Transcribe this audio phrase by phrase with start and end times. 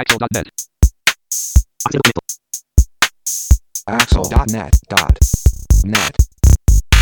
[0.00, 0.48] Axel.net.
[3.84, 5.96] Axel.net.net.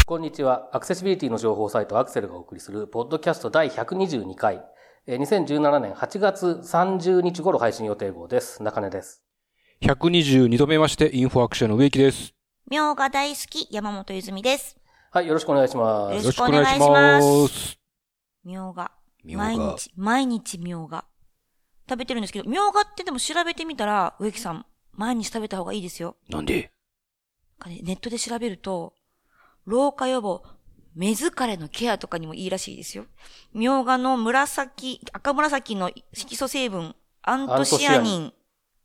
[0.05, 0.68] こんにちは。
[0.73, 4.64] アクセシビリティの情報サイトアクセルがお送りする、ポッドキャスト第122回、
[5.06, 8.64] えー2017年8月30日頃配信予定号です。
[8.64, 9.23] 中根です。
[9.83, 12.34] 122度目まして、インフォアクションの植木です。
[12.69, 14.77] みょうが大好き、山本泉です。
[15.12, 16.16] はい、よろしくお願いします。
[16.16, 17.78] よろしくお願いしますす。
[18.42, 18.91] みょうが。
[19.23, 21.05] みょうが毎日、毎日みょうが。
[21.88, 26.16] 食べてるんですけど、みょうがってでも調べてみたら、植木さん、毎日食べた方がいいですよ。
[26.28, 26.70] なんで？
[27.66, 28.95] ネットで調べると、
[29.64, 30.42] 老化予防、
[30.95, 33.06] 目疲れのケアとかにもいいらしいですよ。
[33.52, 38.33] みょうがの紫、赤紫の色素成分、アントシアニンっ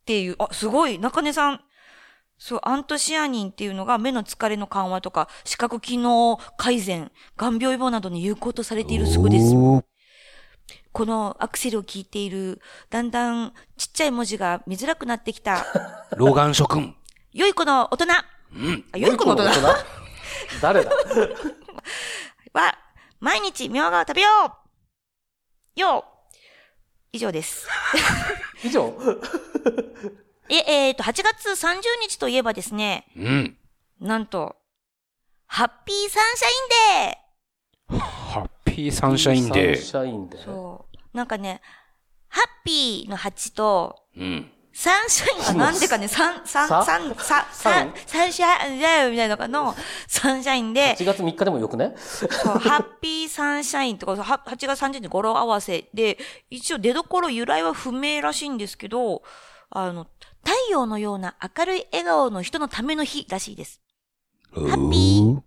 [0.06, 1.62] ていう、あ、すごい、中根さん。
[2.38, 9.54] そう、アントシアニンっていうのが目の疲れの緩和とか、視覚機能改善、眼病予防などに有効とされているそうです。
[10.92, 15.66] このアクセルを聞いている、だんだんちっちゃい文字が見づらくなってきた、
[16.16, 16.96] 老眼諸君。
[17.34, 18.06] 良い子の大人。
[18.54, 18.86] うん。
[18.92, 19.62] あ良い子の大人
[20.62, 20.92] 誰だ？
[22.54, 22.78] は、
[23.20, 24.30] 毎日みょうがを食べよ
[25.76, 26.36] うよう
[27.12, 27.68] 以上です。
[28.64, 28.94] 以上？
[30.50, 33.58] え、えーと、8月30日といえばですね、うん。
[34.00, 34.58] なんと、
[35.48, 36.52] ハッピーサンシャイ
[37.10, 37.12] ン
[37.90, 37.98] デ
[38.32, 39.76] ハッピーサンシャインデー。
[39.76, 40.46] サンシャインデーー。
[40.46, 41.18] そう。
[41.18, 41.62] なんかね、
[42.28, 44.50] ハッピーの8と、うん。
[44.76, 46.84] サンシャインがなんでかね、 サン、サン、さ？
[46.84, 49.76] サン、サ、サン、サンシャインデーみたいなのの、
[50.08, 51.94] サンシャインで、8月3日でもよくね？
[51.96, 56.18] そうハッピーサンシャインとか、は8月30日語呂合わせで、
[56.50, 59.22] 一応出所由来は不明らしいんですけど、
[59.70, 60.08] あの、
[60.44, 63.80] 太陽のような明るい笑顔の人のための日らしいです。
[64.54, 65.42] ハッピー。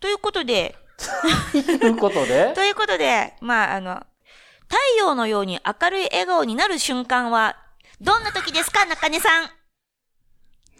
[0.00, 2.52] ということで、ということで？
[2.56, 4.04] と、いうことで、まあ、あの、
[4.68, 7.56] 太陽のように明るい笑顔になる瞬間は、
[8.00, 9.50] どんな時ですか、中根さん？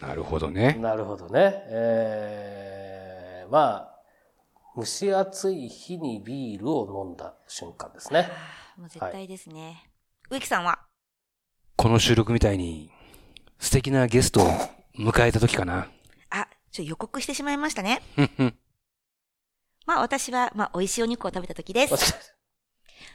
[0.00, 0.74] なるほどね。
[0.80, 1.62] なるほどね。
[1.66, 3.88] えー、まあ、
[4.76, 8.28] 蒸し暑い日にビールを飲んだ瞬間ですね。
[8.76, 9.88] もう絶対ですね。
[10.30, 10.80] 植木さんは？
[11.76, 12.90] この収録みたいに、
[13.58, 14.48] 素敵なゲストを
[14.98, 15.88] 迎えた時かな。
[16.30, 18.02] あ、ちょ、予告してしまいましたね。
[19.86, 22.34] まあ私は、まあ美味しいお肉を食べた時です。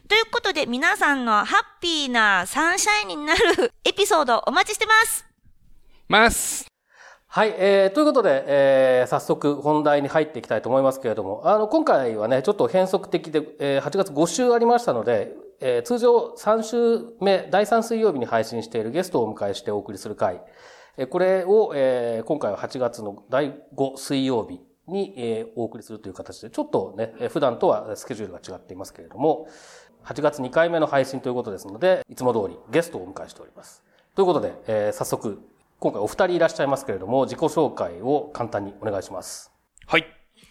[0.07, 5.25] ということで皆さんのハッピーなサンシャインになるエピソードお待ちしてます。
[6.07, 6.65] ます。
[7.29, 20.41] はい、えー、ということで、えー、早速本題に入っていきたいと思いますけれども、あの、今回はね、ちょっと変則的で、えー、8月5週ありましたので、えー、通常3週目、第3水曜日に配信しているゲストをお迎えしてお送りする回、
[20.97, 29.47] えーこれを、えー、今回は8月の第5水曜日に、えー、お送りするという形で、ちょっとね、えー普段とはスケジュールが違っていますけれども、
[30.05, 33.83] 8月2回目の配信ということですので、いつも通りゲストをお迎えしております。
[34.15, 35.41] ということで、えー早速、
[35.79, 39.51] 今回お二人いらっしゃいますけれども、自己紹介を簡単にお願いします。
[39.85, 40.05] はい、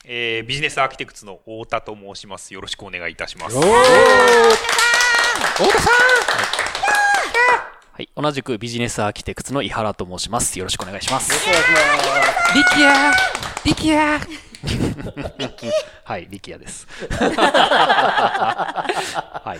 [0.04, 2.54] えービジネスアーキテクツの太田と申します。
[2.54, 3.56] よろしくお願いいたします。
[3.56, 3.66] はい。
[8.14, 10.58] 同じくビジネスアーキテクツの井原と申します。
[10.58, 11.32] よろしくお願いします。
[12.54, 13.10] リキヤ
[13.64, 14.20] リキヤ
[16.04, 16.28] はい。
[16.30, 16.86] 力也です。
[17.10, 18.84] は
[19.54, 19.58] い。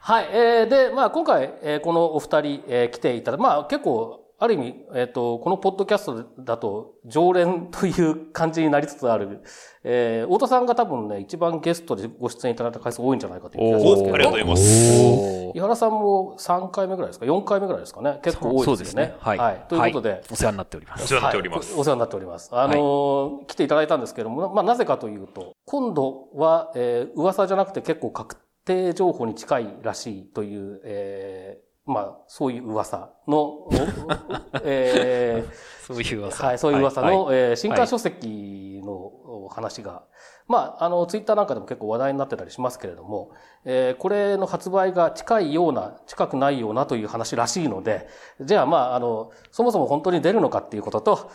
[0.00, 9.40] はい、えー、で、まあ今回、えーこのお二人、えー来ていただまあ結構、ある意味、えっ、と、このポッドキャストだと常連という感じになりつつある、
[9.84, 15.00] えー、太田さんが多分ね、一番ゲストでご出演いただいた回数多いんじゃないかという気がしますけどおありがとうございます。
[15.00, 19.14] お井原さんも3回目ぐらいですか ?4 回目ぐらいですかね結構多いそうですよね。
[19.20, 19.64] はい。
[19.68, 21.04] ということで、はいお世話になっております。
[21.04, 21.70] お世話になっております。
[21.70, 22.48] はいお世話になっております。
[22.50, 33.70] あのー来ていただいたんですけども、まあ、なぜかというと、今度は、えー噂じゃなくて結構確定情報に近いらしいという、えーまあ、そういう噂の、お
[34.62, 35.44] え
[35.84, 36.46] そういうー噂。
[36.46, 40.02] はい、そういう噂の、はいえー新刊書籍のお話が、
[40.46, 43.30] まあ、あの、ツイッターなんかでも結構話題になってたりしますけれども、
[43.64, 48.06] えーこれの発売が近いような、近くないようなという話らしいので、
[48.40, 51.30] じゃあまあ、あの、そもそも本当に出るのかっていうことと、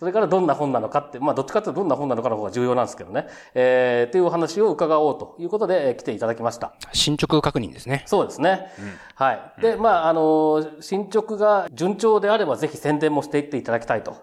[0.00, 6.72] それからどんな本なのかって、まあ、どっちかっていうとどんな本なのかの方が重要なんですけどね、えー、っていうお話を伺おうということで、えー来ていただきました。
[6.92, 8.02] 進捗確認ですね。
[8.06, 8.72] そうですね。
[9.14, 9.52] はい。
[9.60, 14.16] で、まあ、あの、進捗が順調であればぜひ宣伝もしていっていただきたいと。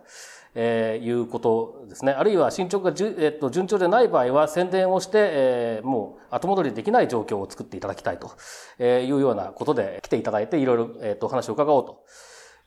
[0.59, 2.13] えーいうことですね。
[2.13, 8.31] あるいは進捗がじゅ、えっと、順調でない場合は宣伝をして、えーもう後戻りできない状況を作っていただきたいと
[8.79, 12.03] えーいうようなことで来ていただいていろいろ、えっと、お話を伺おうと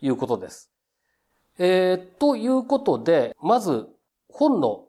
[0.00, 0.70] いうことです。
[1.62, 3.86] えーということで、まず
[4.30, 4.86] 本の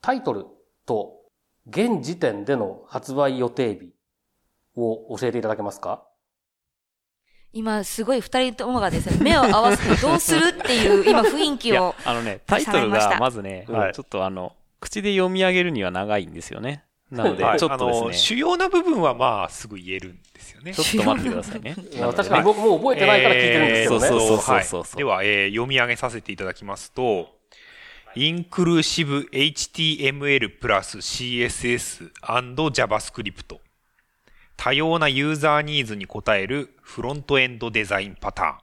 [0.00, 0.46] タイトル
[0.86, 1.16] と
[1.68, 3.92] 現時点での発売予定日
[4.76, 6.04] を教えていただけますか？
[7.52, 16.84] 今、すごい二人ともがですね、目を合わせてどうするっていう、今雰囲気を。、あのね、タイトルがまずね、はいちょっとあの、口で読み上げるには長いんですよね。
[17.10, 20.74] なので、はいちょっとですね、主要な部分はまあ、すぐ言えるんですよね。
[20.74, 21.76] ちょっと待ってくださいね。
[22.00, 24.06] まあ確かに僕もう覚えてないから聞いてるんですけどね。
[24.06, 27.36] えーそうそうはいそうそうでは、えー読み上げさせていただきますと、
[28.16, 33.58] インクルーシブ HTML プラス CSS& JavaScript
[34.56, 38.58] 多様なユーザーニーズに応えるフロントエンドデザインパターン。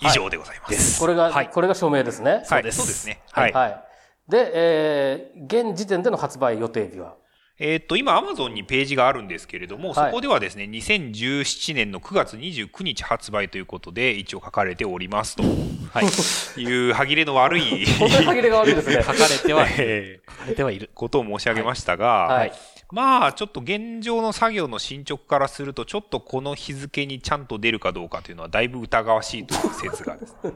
[0.00, 0.70] 以上でございます。
[0.72, 2.42] ですこれが、はいこれが署名ですね。
[2.50, 3.22] はい、ですそうですね。
[3.30, 3.52] はい。
[3.52, 3.84] はい。
[4.28, 7.16] で、えー、現時点での発売予定日は？
[7.56, 15.44] えーっと、今、Amazon にページがあるんですけれども、はいそこではですね、2017年の9月29日発売ということで、一応書かれておりますと
[15.92, 16.06] はい。
[16.60, 19.12] いう歯切れの悪い本当に歯切れが悪いですね 書。
[19.12, 20.90] かれては、 えー書かれてはいる。
[20.94, 22.52] ことを申し上げましたが、はい。
[22.90, 30.52] まあ、ちょっと現状の作業の進捗からすると、ちょっとこの日付にちゃんと出るかどうかというのは、だいぶ疑わしいという説がですね、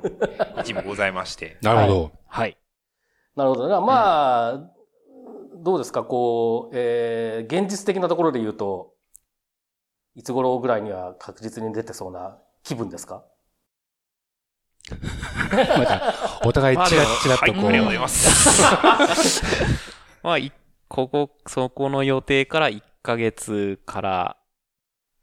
[0.61, 1.57] 一部ございまして。
[1.63, 2.13] なるほど。
[2.27, 2.57] はい。
[3.39, 3.87] なるほどね。
[3.87, 4.61] まあ、
[5.63, 8.95] どうですか、こう、えー、現実的なところで言うと、
[10.17, 13.23] いつ頃ぐらいには確実に出てそうな気分ですか？
[14.91, 16.15] また、
[16.45, 19.43] お互いチラッチラとこう、ありがとうございます。
[20.25, 20.53] まあ、い
[20.89, 24.37] ここ、そこの予定から1ヶ月から、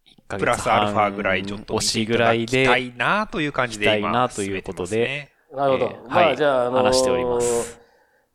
[0.08, 5.32] 1ヶ月半プラスアルファぐらいちょっと見押しぐらいで、きたいなという感じで今、行きたいなということで。
[5.52, 5.86] なるほど。
[5.88, 7.85] えーまあ、はいじゃあ、あのー話しております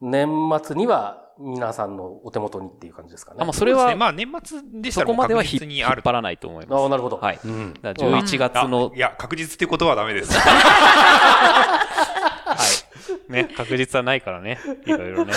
[0.00, 0.28] 年
[0.62, 3.38] 末には皆さんのお手元にっていう感じですかね。
[3.40, 3.52] あ、まあ。
[3.52, 6.02] それは、ねまあ、年末でしたらそこまでは確引っ引っ実にある。
[6.02, 6.84] 張らないと思います。
[6.84, 7.16] あなるほど。
[7.16, 7.40] はい。
[7.42, 7.74] うん。
[7.80, 10.36] だから11月のあ、いや、確実っていうことはダメです。
[12.54, 12.64] は
[13.28, 13.32] い。
[13.32, 14.58] ね、確実はないからね。
[14.86, 15.32] いろいろね。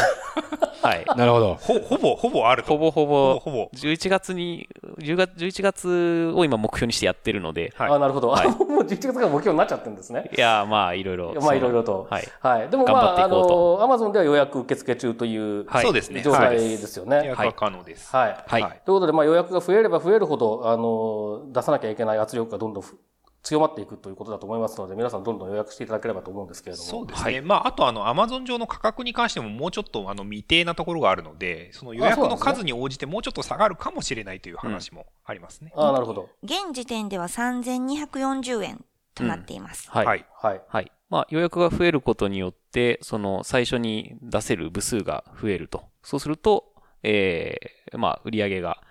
[0.82, 1.06] はい。
[1.16, 1.56] なるほど。
[1.56, 2.70] ほ、ほぼ、ほぼあると。
[2.70, 3.70] ほぼほぼ、ほぼ。
[3.74, 4.68] 11月に、
[5.00, 8.30] 10月、11月を今目標にしてやってるので、はいあなるほど。
[8.30, 10.30] はい もう11月から目標になっちゃってるんですね。
[10.36, 11.34] いや、まあ、いろいろ。
[11.42, 12.08] まあ、いろいろと。
[12.10, 12.28] はい。
[12.42, 12.70] はい。
[12.70, 16.22] でも頑まあ、あの、アマゾンでは予約受付中というはいそうですね。
[16.22, 17.18] 状態はいですよね。
[17.18, 18.14] 予約は可能です。
[18.16, 18.38] はい。
[18.46, 18.62] はい。
[18.62, 22.98] はいということで、まあ予約が増えれば増えるほど、あの、出さなきゃいけない圧力がどんどんふ
[23.44, 26.90] 強まっていくということだと思いますので、皆さんどんどん予約していただければと思うんですけれども。
[26.90, 27.24] そうですね。
[27.24, 35.74] はいまあ、あと、あの、アマゾン上の価格に関してももうちょっと、あの、未定なところがあるので、その予約の数に応じてもうちょっと下がるかもしれないという話もありますね。
[35.76, 36.30] ああ、なるほど。
[36.42, 39.92] 現時点では3240円となっています。
[39.92, 40.06] はい。
[40.06, 40.26] はい。
[40.34, 40.62] はい。
[40.70, 40.92] はい。
[41.10, 45.84] まあ、予約が増えることによって、その、最初に出せる部数が増えると。
[46.02, 46.74] そうすると、
[47.04, 48.82] えー、まあ、売り上げが、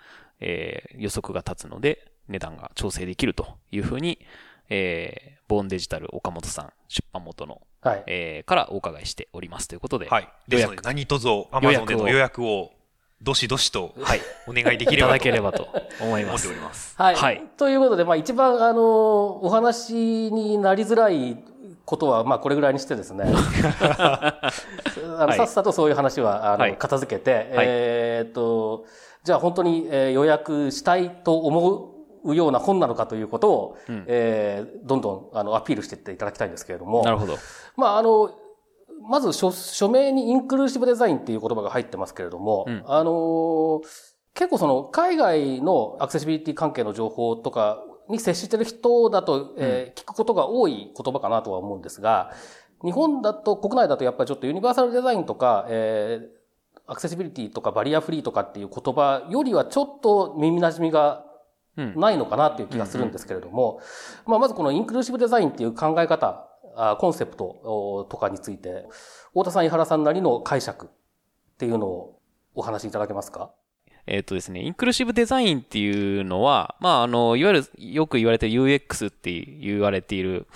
[0.41, 4.19] えー、予測が立つので、値段が調整できるというふうに、
[4.69, 8.05] えー、ボーンデジタル岡本さん、出版元の、はい。
[8.07, 10.29] えー、からお伺いしておりますということで、はい。
[10.49, 12.71] 予ですので、約、何卒、アマゾンでの予約を、
[13.21, 14.21] どしどしと、はい。
[14.49, 15.69] お願いできいたればとだければと
[16.01, 16.49] 思い思ってます。
[16.49, 16.95] おります。
[16.97, 17.15] はい。
[17.15, 21.37] はいということで、まあ一番、あの、お話になりづらい
[21.85, 23.25] ことは、まあこれぐらいにしてですね。
[23.29, 24.53] あ
[25.05, 28.87] のはいさっさとそういう話は、あの、はい片付けて、はいえーっと、
[29.23, 31.92] じゃあ本当に、えー予約したいと思う
[32.25, 37.03] ような本なのかということを、うんえーどんどん、あの、アピールしていっていただきたいんですけれども。
[37.03, 37.37] なるほど。
[37.77, 38.31] まあ、あの、
[39.09, 43.81] まず書、署名にインクルーシブデザインっていう言葉が入ってますけれども、うんあの、
[44.35, 52.33] 結構その、海外のアクセシビリティ関係の情報とかに接してる人だと、えー聞くことが多い言葉かなとは思うんですが、
[52.85, 56.43] 日本だと、国内だとやっぱりちょっとユニバーサルデザインとか、えー
[56.85, 61.32] アクセシビリティとかバリアフリーとかっていう言葉よりはちょっと耳馴染みがうん。
[61.77, 63.81] ないのかなっていう気がするんですけれども、
[64.27, 68.87] まあ、まずこのインクルーシブデザインっていう考え方、あコンセプトおとかについて、
[69.31, 70.89] 太田さん、井原さんなりの解釈っ
[71.59, 72.19] ていうのを
[72.55, 73.51] お話しいただけますか？
[74.07, 80.49] えっ、とですね、インクルーシブデザインっていうのは、まあ、あの、いわゆるよく言われてる UX って言われている、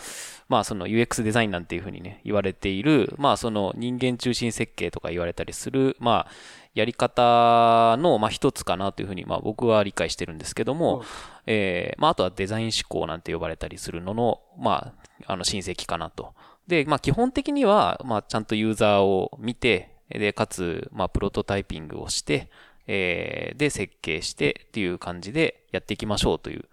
[0.48, 6.30] まあ、その UX デザインなんていうふうにね、言われている、まあ、その人間中心設計とか言われたりする、まあ、
[6.76, 11.04] やり方の、まあ、一つかなというふうに、まあ、僕は理解してるんですけども、うん
[11.46, 14.92] えーまあ、あとはデザイン思考なんて呼ばれたりするのの、ま
[15.26, 16.34] あ、あの、親戚かなと。
[16.68, 22.50] で、まあ、基本的には、まあ、ちゃんとユーザーを見て、で、かつ、まあ、プロトタイピングをして、
[22.86, 26.66] えーで、設計してっていう感じでやっていきましょうという、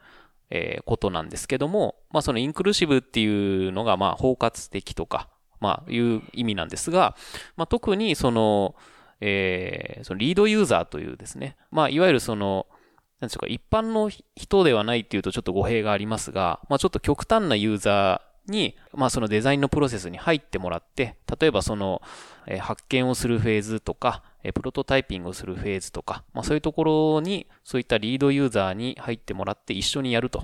[0.50, 5.30] えーことなんですけども、まあ、そのインクルーシブっていうのが、まあ、包括的とか、
[5.62, 7.16] まあ、いう意味なんですが、
[7.56, 8.76] まあ、特にその、
[9.26, 12.68] えーそのリードユーザーというですね、まあ、いわゆるその、
[13.22, 22.02] なんでしょうか、一般の人ではないっていうとちょっと語弊がありますが、まあ、ちょっと極端なユーザーに、まあ、そのデザインのプロセスに入ってもらって、例えばその、
[22.48, 30.44] えー発見をするフェーズとか、えプロトタイピングをするフェーズとか、まあ、そういうところに、そういったリードユーザーに入ってもらって一緒にやると。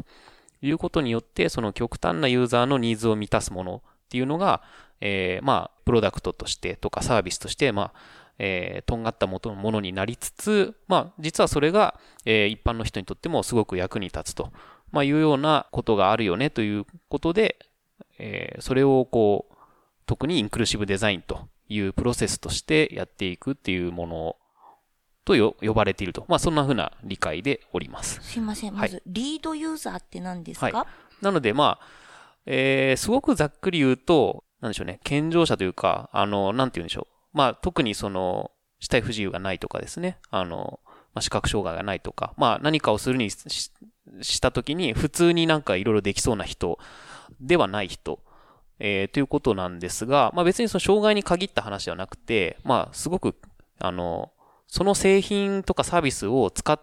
[0.61, 4.61] いうことによって、その極端なユーザーのニーズを満たすものっていうのが、
[5.01, 7.93] えーまあ、プロダクトとしてとかサービスとして、まあ、
[8.39, 14.51] えーとんがったもとものになりつつ、まあ、実はそれが、えー一般の人にとってもすごく役に立つと、
[14.91, 17.59] まあ、いうようなことがあるよねということで、
[18.17, 19.55] えーそれをこう、
[20.05, 24.35] 特にインクルーシブデザインというプロセスとしてやっていくっていうもの
[25.25, 26.25] とよ呼ばれていると。
[26.27, 28.19] まあ、そんな風な理解でおります。
[28.23, 28.73] すいません。
[28.73, 30.87] はいまず、リードユーザーって何ですか、はい
[31.21, 31.85] なので、まあ、
[32.45, 37.18] えーすごくざっくり言うと、なんでしょうね、健常者というか、あの、なんて言うんでしょう。
[37.39, 40.81] まあ、特にその、死体不自由がないとかですね、あの、
[41.13, 46.79] まあ、視覚障害がないとか、まあ、何かをするにしたときに、普通になんかいろいろできそうな人
[47.39, 48.19] ではない人、
[48.79, 53.37] えーということなんですが、まあ、別にその障害に限った話ではなくて、まあ、すごく、
[53.79, 54.33] あの、
[54.67, 56.77] その製品とかサービスを使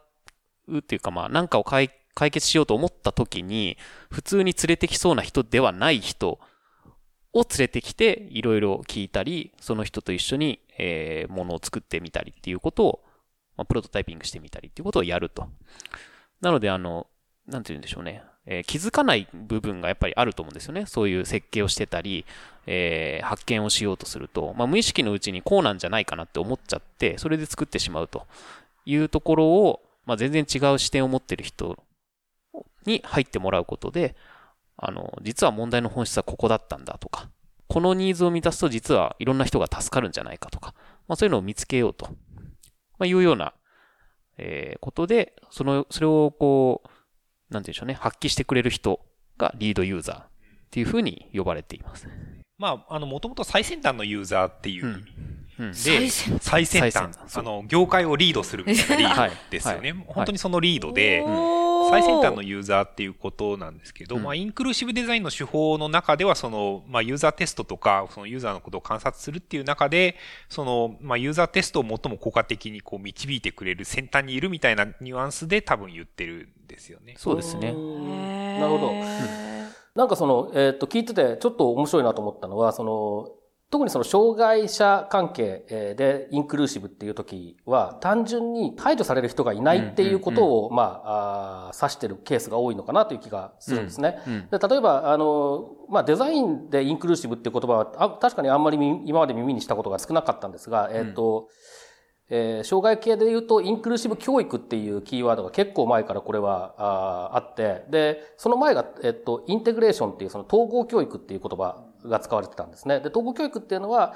[0.69, 3.77] うっていうか、まあ、なんかを解解決しようと思った時に、
[4.11, 6.41] 普通に連れてきそうな人ではない人
[7.39, 13.05] を連れてきて、いろいろ聞いたり、その人と一緒に、えー、ものを作ってみたりっていうことを、
[13.57, 15.49] まあ、プロトタイピングしてみたりっていうことをやると。
[16.41, 17.07] なので、あの、
[17.47, 18.23] なんて言うんでしょうね。
[18.47, 20.87] えー気づかない部分がやっぱりあると思うんですよね。
[20.87, 22.25] そういう設計をしてたり、
[22.67, 28.27] えー発見をしようとすると、まあ、無意識のうちにこうなんじゃないかなって思っちゃって、それで作ってしまうと
[28.85, 31.77] いうところを、まあ、全然違う視点を持ってる人
[32.87, 34.15] に入ってもらうことで、
[34.77, 37.31] あの、実は問題の本質はここだったんだとか、
[37.69, 40.75] このニーズを満たすと実はいろんな人が助かるんじゃないかとか、
[41.09, 43.55] まあそういうのを見つけようと、まあいうような、
[44.39, 46.89] えーことで、その、それをこう、
[47.53, 49.01] なんて言うんでしょうね、発揮してくれる人
[49.39, 50.29] がリードユーザーっ
[50.71, 52.09] ていうふうに呼ばれています。
[52.59, 55.05] まあ、あの、もともと最先端のユーザーっていう。
[55.59, 56.43] うん、で、最先端。
[56.43, 57.43] 最先端そう。
[57.43, 59.93] あの、業界をリードするみたいなリーはいドですよね。
[59.93, 60.05] はい。
[60.09, 70.17] 本当にそのリードで、おー最先端のユーザーっていうことなんですけど、うんまあ、インクルーシブデザインの手法の中では、その、まあ、ユーザーテストとか、そのユーザーのことを観察するっていう中で、
[70.49, 77.15] その、まあ、ユーザーテストを最も効果的にこう導いてくれる先端にいるみたいなニュアンスで多分言ってるんですよね。
[77.17, 77.71] そうですね。
[77.71, 78.93] うんなるほど。
[79.95, 83.31] なんかその、えっ、と、聞いててちょっと面白いなと思ったのは、その、
[83.69, 94.19] 特にその障害者関係えーでインクルーシブっていう時は、単純に排除される人がいないっていうことを、まあ、指してるケースが多いのかなという気がするんですね。
[94.27, 101.49] うんで例えば、あの、まあ、デザインでインクルーシブっていう言葉は、あ確かにあんまりみ今まで耳にしたことが少なかったんですが、えっ、と、
[102.29, 113.01] えー障害系で言うと、インクルーシブ教育っていうキーワードが結構前からこれはあーあって、で、その前が、えっと、インテグレーションっていうその統合教育っていう言葉が使われてたんですね。
[113.01, 114.15] で、統合教育っていうのは、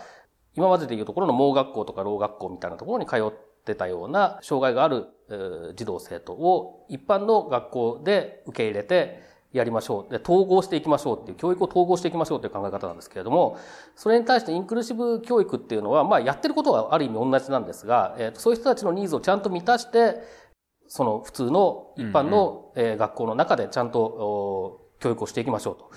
[0.55, 3.33] 今まででいうところの盲学校とか老学校みたいなところに通っ
[3.65, 10.13] てたような障害がある、えー児童生徒を一般の学校で受け入れてやりましょう。
[10.13, 13.59] で、統合していきましょうっていう、教育を統合していきましょうという考え方なんですけれども、
[13.95, 20.17] それに対してインクルーシブ教育っていうのは、まあやってることはある意味同じなんですが、えーとそういう人たちのニーズをちゃんと満たして、
[20.89, 25.91] その普通の一般の、えー学校の中でちゃんとお教育をしていきましょうと。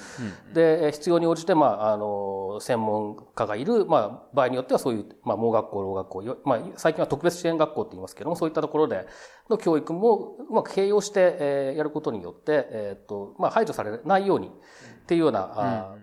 [0.53, 9.05] で、えー必要に応じて、まあ、あの、専門家がいる、まあ、場合によってはそういう、まあ、盲学校、老学校、よまあ、最近は特別支援学校って言いますけども、そういったところで
[9.49, 16.02] の教育もうまく併用して、えーやることによって、えっ、と、まあ、排除されないようにっていうような、あー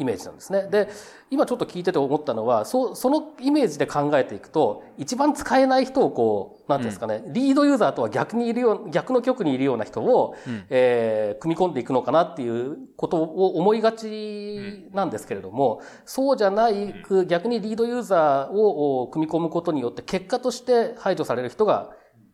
[0.00, 0.66] イメージなんですね。
[0.70, 0.88] で、
[1.30, 10.64] 今ちょっと聞いてて思ったのは、そそのイメージで考えていくと、一番使えない人をこう、なんていうんですかね、リードユーザーとは逆にいるよう、逆の局にいるような人を、うん。
[10.70, 21.90] えー組み込んでいくのかなっていうことを思いがちなんですけれども、そうじゃないく、逆にリードユーザーをお組み込むことによって、結果として排除される人が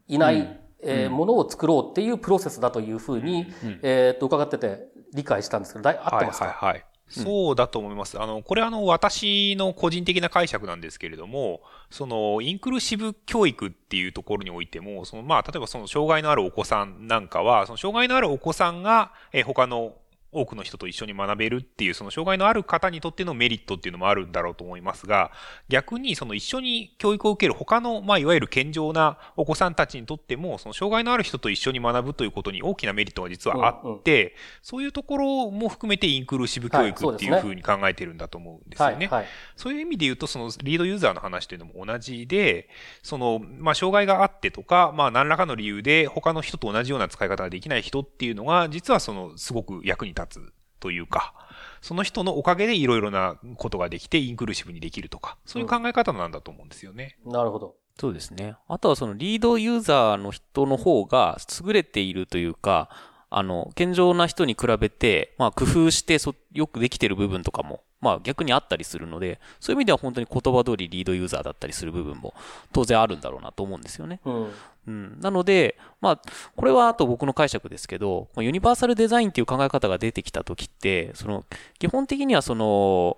[0.06, 0.58] いない、うん。
[0.82, 3.80] えーものを作ろうっていうプロセスだというふうに、うん。
[3.82, 6.86] えーっと、伺ってて理解したんですけど、合ってますか、はいはいはい。
[7.08, 8.20] そうだと思います。
[8.20, 11.60] あの、これあの、私の個人的な解釈なんですけれども、
[11.90, 19.94] その、インクルーシブ教育っていうところにおいても、その、まあ、例えばその、障害のあるお子さんなんかは、その、障害のあるお子さんが、え他の
[20.40, 25.32] 多くの人と一緒に学べるっていう、その障害のある方にとってのメリットっていうのもあるんだろうと思いますが、
[25.68, 39.06] 逆にその一緒に教育を受ける他の、まあ、いわゆる健常なお子さんたちにとっても、その障害のある人と一緒に学ぶということに大きなメリットが実はあって、そういうところも含めてインクルーシブ教育っていうふうに考えてるんだと思うんですよね。
[39.06, 39.26] はい、はい。
[39.56, 42.68] そういう意味で言うと、そのリードユーザーの話というのも同じで、
[43.02, 51.34] その、まあ、障害があってとか、まあ、何らかの理由で他の人と同じような使い方ができない人っていうのが、実はその、すごく役に立つというか、
[51.80, 57.16] その人のおかげでいろいろなことができて、インクルーシブにできるとか、そういう考え方なんだと思うんですよね。
[57.24, 57.76] なるほど。
[57.98, 58.56] そうですね。
[58.68, 62.90] あとはそのリードユーザーの人の方が優れているというか、
[63.30, 72.34] あの、健常な人に比べて、まあ、工夫してそ、よくできてる部分とかも、まあ、逆にあったりするので、そういう意味では本当に言葉通りリードユーザーだったりする部分も
[72.72, 74.20] 当然あるんだろうなと思うんですよね。
[74.24, 74.50] うん。
[74.86, 75.20] うん。
[75.20, 76.20] なので、まあ、
[76.56, 81.44] これはあと僕の解釈ですけど、ユニバーサルデザインっていう考え方が出てきた時って、その、
[81.78, 83.16] 基本的にはその、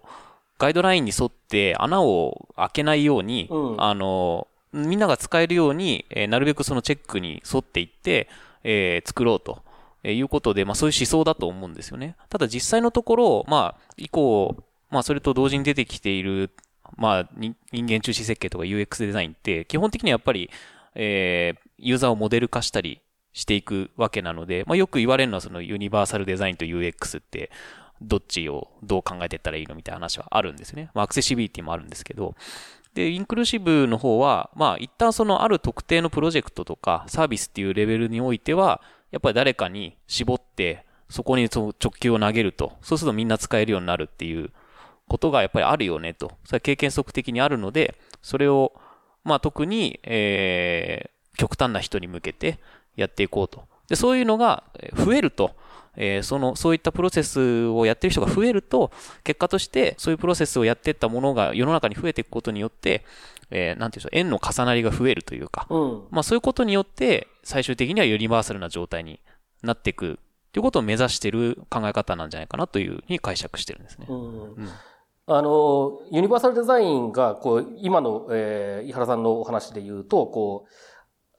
[0.59, 8.29] ガイドラインに沿って穴を開けないように、うんあの、みんなが使えるように、えーなるべくそのチェックに沿っていって、
[8.65, 9.63] えー作ろうと。
[10.05, 12.17] えーいうことで、まあそういう思想だと思うんですよね。
[12.29, 14.57] ただ実際のところ、まあ、以降、
[14.91, 16.51] まあそれと同時に出てきている、
[16.97, 20.51] まあ人間中心設計とか UX デザインって、基本的にはやっぱり、
[20.95, 23.01] えーユーザーをモデル化したり
[23.33, 27.51] していくわけなので、まあよく言われるのはそのユニバーサルデザインと UX って、
[28.03, 30.91] どっちをどう考えていったらいいのみたいな話はあるんですね。
[30.95, 32.35] まあアクセシビリティもあるんですけど、
[32.95, 38.81] で、インクルーシブの方は、まあ一旦そのある特定のプロジェクトとかサービスっていうレベルにおいては、
[39.13, 44.51] やっぱり誰かに絞って、そこにその直球を投げると、そうするとみんな使えるようになるっていう
[45.09, 46.33] ことがやっぱりあるよねと。
[46.45, 48.73] それは経験則的にあるので、それを、
[49.25, 52.59] まあ特に、えー、極端な人に向けて
[52.97, 53.65] やっていこうと。
[53.89, 55.57] で、そういうのがえー増えると、
[55.97, 58.93] えーその、そういったプロセスをやってる人が増えると、
[59.25, 63.05] 結果として、そういうプロセスをやっていったものが世の中に増えていくことによって、
[63.51, 66.03] えーなんていうんでしょう、円の重なりが増えるというか、うん。
[66.11, 69.21] まあそういうことによって、最終的にはユニバーサルな状態に
[69.63, 70.19] なっていく
[70.53, 74.07] ということを目指している考え方なんじゃないかなというふうに解釈してるんですね。
[74.09, 74.69] うん
[75.29, 80.73] あの、ユニバーサルデザインが、こう、今の、えー、井原さんのお話で言うと、こう、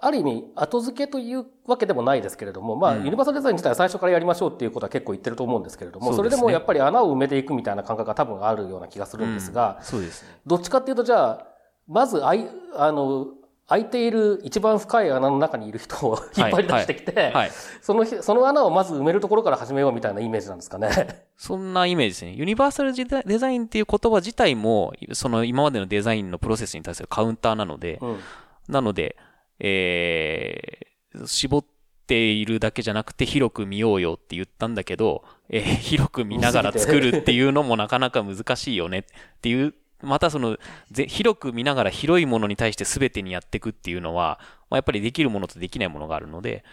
[0.02, 3.04] ある意味、後付けというわけでもないですけれども、まあ、うん。
[3.04, 9.86] ユニバーサルデザイン自体は最初からやりましょうっていうことは結構言ってると思うんですけれども、それでもやっぱり穴を埋めていくみたいな感覚が多分あるような気がするんですが、うん。
[9.86, 10.30] そうですね。
[10.46, 11.48] どっちかっていうと、じゃあ、
[11.88, 13.28] まず、あい、あの、
[13.70, 17.52] 開いている一番深い穴の中にいる人を 引っ張り出してきて、はい。
[17.82, 20.90] そのひ、その穴をまず埋めるところから始めようみたいなイメージなんですかね。
[21.38, 22.34] そんなイメージですね。
[22.34, 28.20] ユニバーサルデザデザインっていう言葉自体も、その今までのデザインのプロセスに対するカウンターなので、うん。
[28.68, 29.16] なので、
[29.60, 31.66] えー、絞っ
[32.08, 39.04] ているだけじゃなくて広く見ようよって言ったんだけど、えー広く見ながら作るっていうのもなかなか難しいよねっ
[39.42, 40.58] ていう、またその、
[40.92, 46.64] ぜ広く見ながら広いものに対して全てにやっていくっていうのは、まあ、やっぱりできるものとできないものがあるので、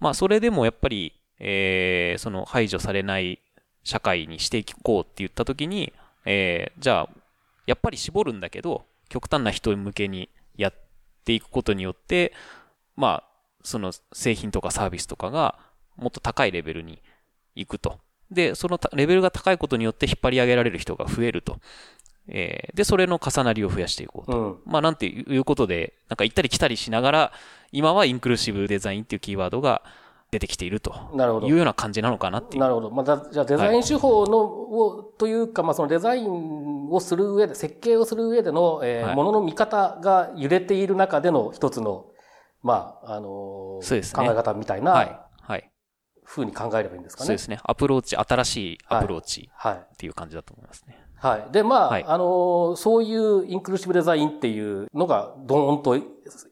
[0.00, 3.40] まあそれでもやっぱり、えー、その排除されない
[3.84, 5.92] 社会にしていこうって言ったときに、
[6.24, 7.08] えー、じゃあ、
[7.66, 10.74] やっぱり絞るんだけど、極端な人向けにやっ
[11.24, 12.32] ていくことによって、
[12.96, 13.28] まあ、
[13.62, 15.58] その製品とかサービスとかが
[15.96, 17.02] もっと高いレベルに
[17.54, 17.98] 行くと。
[18.30, 21.58] で、そのレベルが高いことによって引っ張り上げられる人が増えると。
[22.28, 24.38] えーで、それの重なりを増やしていこうと。
[24.38, 24.58] うん。
[24.66, 27.32] まあ、なんていうことで、なんか行ったり来たりしながら、
[27.72, 29.82] 今はインクルーシブデザインっていうキーワードが
[30.30, 30.92] 出てきていると
[31.44, 32.60] いうような感じなのかなっていう。
[32.60, 32.90] なるほど。
[32.90, 42.06] まあ、だじゃあデザイン手法の、をというか、まあ、そのデザインをする上で、設計をする上での、えーはいものの見方が揺れている中での一つの、
[42.62, 45.20] まあ、あのーそうですね考え方みたいはいな。
[45.40, 45.70] はい。
[46.24, 47.26] 風に考えればいいんですかね。
[47.26, 47.58] そうですね。
[47.64, 49.74] アプローチ、新しいアプローチはい。
[49.76, 51.02] っていう感じだと思いますね。
[51.20, 51.52] はい。
[51.52, 55.98] で、まあ、はいあのーそういうインクルーシブデザインっていうのが、ドーンと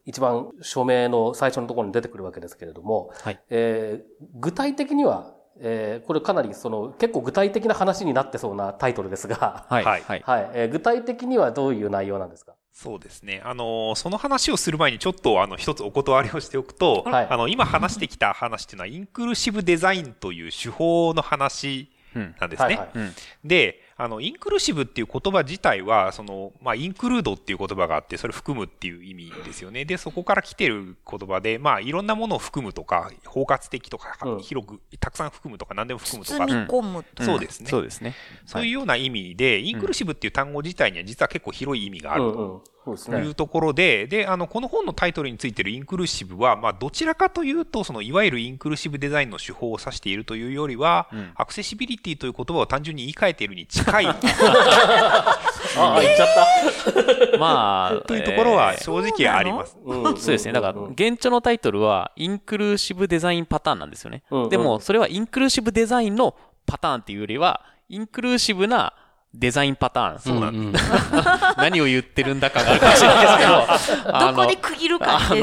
[0.05, 9.85] 一番署名の最初のところに出てくるわけですけれども、はいえー具体的には、えーこれかなりその、結構具体的な話になってそうなタイトルですが、はい。
[9.85, 10.23] はいはい。
[10.25, 10.51] はい。
[10.55, 12.55] えー具体的にはどういう内容なんですか？
[12.73, 13.41] そうですね。
[13.43, 22.35] あの、その話をする前にちょっと、あの、一つお断りをしておくと、はいあの、今話してきた話っていうのは、インクルーシブデザインという手法の話うん。
[22.39, 22.65] なんですね。
[22.67, 23.13] はいはいうん。
[23.45, 29.87] で、あの、インクルーシブっていう言葉自体は、その、まあ、インクルードっていう言葉があって、それ含むっていう意味ですよね。
[29.87, 37.23] で、そこから来てる言葉で、まあ、いろんなものを含むとか、包括的とか、うん広く、たくさん含むとか、何でも含むと包みか、込むと。
[37.23, 38.15] そうですねそうですね。
[38.45, 42.65] そういうような意味で、インクルーシブっていう単語自体には実は結構広い意味があると。
[42.87, 42.99] うんうん。
[42.99, 43.19] そうですね。
[43.19, 54.17] というところで、で、あの、この本のタイトルについてるインクルーシブは、まあ、どちらかというと、その、いわゆるインクルーシブデザインの手法を指しているというよりは、うんアクセシビリティという言葉を単純に言い換えているに近い あ
[55.77, 56.29] あ、言っちゃっ
[57.33, 57.37] た。
[57.39, 59.77] まあ、というところはえー正直あります。
[59.85, 60.53] うんそうですね。
[60.53, 64.23] だから、うん現著のタイトルは、インクルーシブデザインパターンなんですよね。
[64.31, 66.35] うんうんでも、それはインクルーシブデザインの
[66.67, 68.95] パターンっていうよりは、インクルーシブな
[69.39, 70.19] デザインパターン。
[70.19, 70.85] そうなんです。
[71.59, 75.39] 何を言ってるんだかがあるかもしれないですけど、 どこで区切るかって。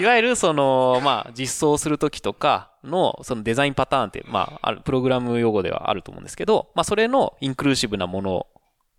[0.00, 8.46] いわゆるその、まあ、実装するときとかの、そのデザインパターンって、まあ、ある、プログラム用語ではあると思うんですけど、まあ、それのインクルーシブなもの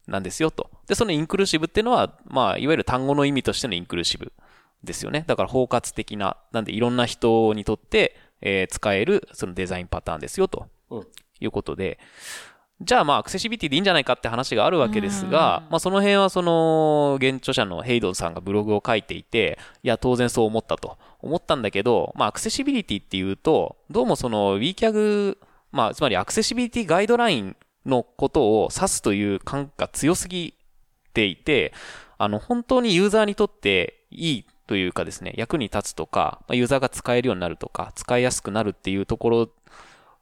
[0.07, 0.69] なんですよと。
[0.87, 4.33] で、そのインクルーシブっていうのは、まあ、いわゆる単語の意味としてのインクルーシブ
[4.83, 5.23] ですよね。
[5.27, 11.07] だから包括的な、なんでいろんな人にとって、えー使えるそのデザインパターンですよとうん
[11.39, 11.99] いうことで、
[12.79, 25.37] じゃあまあアクセシビリティでいいんじゃないかって話があるわけですが、まあその辺はその現著者のヘイドンさんがブログを書いていて、いや当然そう思ったと思ったんだけど、まあアクセシビリティっていうと、どうもその WCAG、
[25.71, 30.53] まあつまりアクセシビリティガイドラインのことを指すという感が強すぎ
[31.15, 31.73] ていて、
[32.19, 39.49] あの本当にユーザーにとっていいというかですね、役に立つとか、まあユーザーが使えるようになるとか、使いやすくなるっていうところ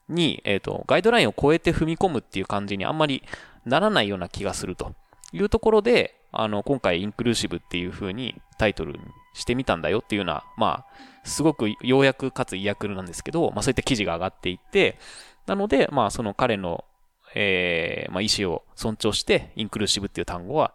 [0.10, 3.24] に、えっ、と、ガイドラインを超えて踏み込むっていう感じにあんまり
[3.65, 4.94] ならないような気がすると
[5.34, 9.00] いうところで、あの、今回インクルーシブっていう風にタイトルに
[9.34, 10.86] してみたんだよっていうような、まあ、
[11.24, 15.00] すごく要約かつ意訳なんですけど、まあそういった記事が上がっていって、
[15.48, 16.86] なので、まあその彼の、
[17.34, 20.74] えー、まあ意思を尊重して、インクルーシブっていう単語は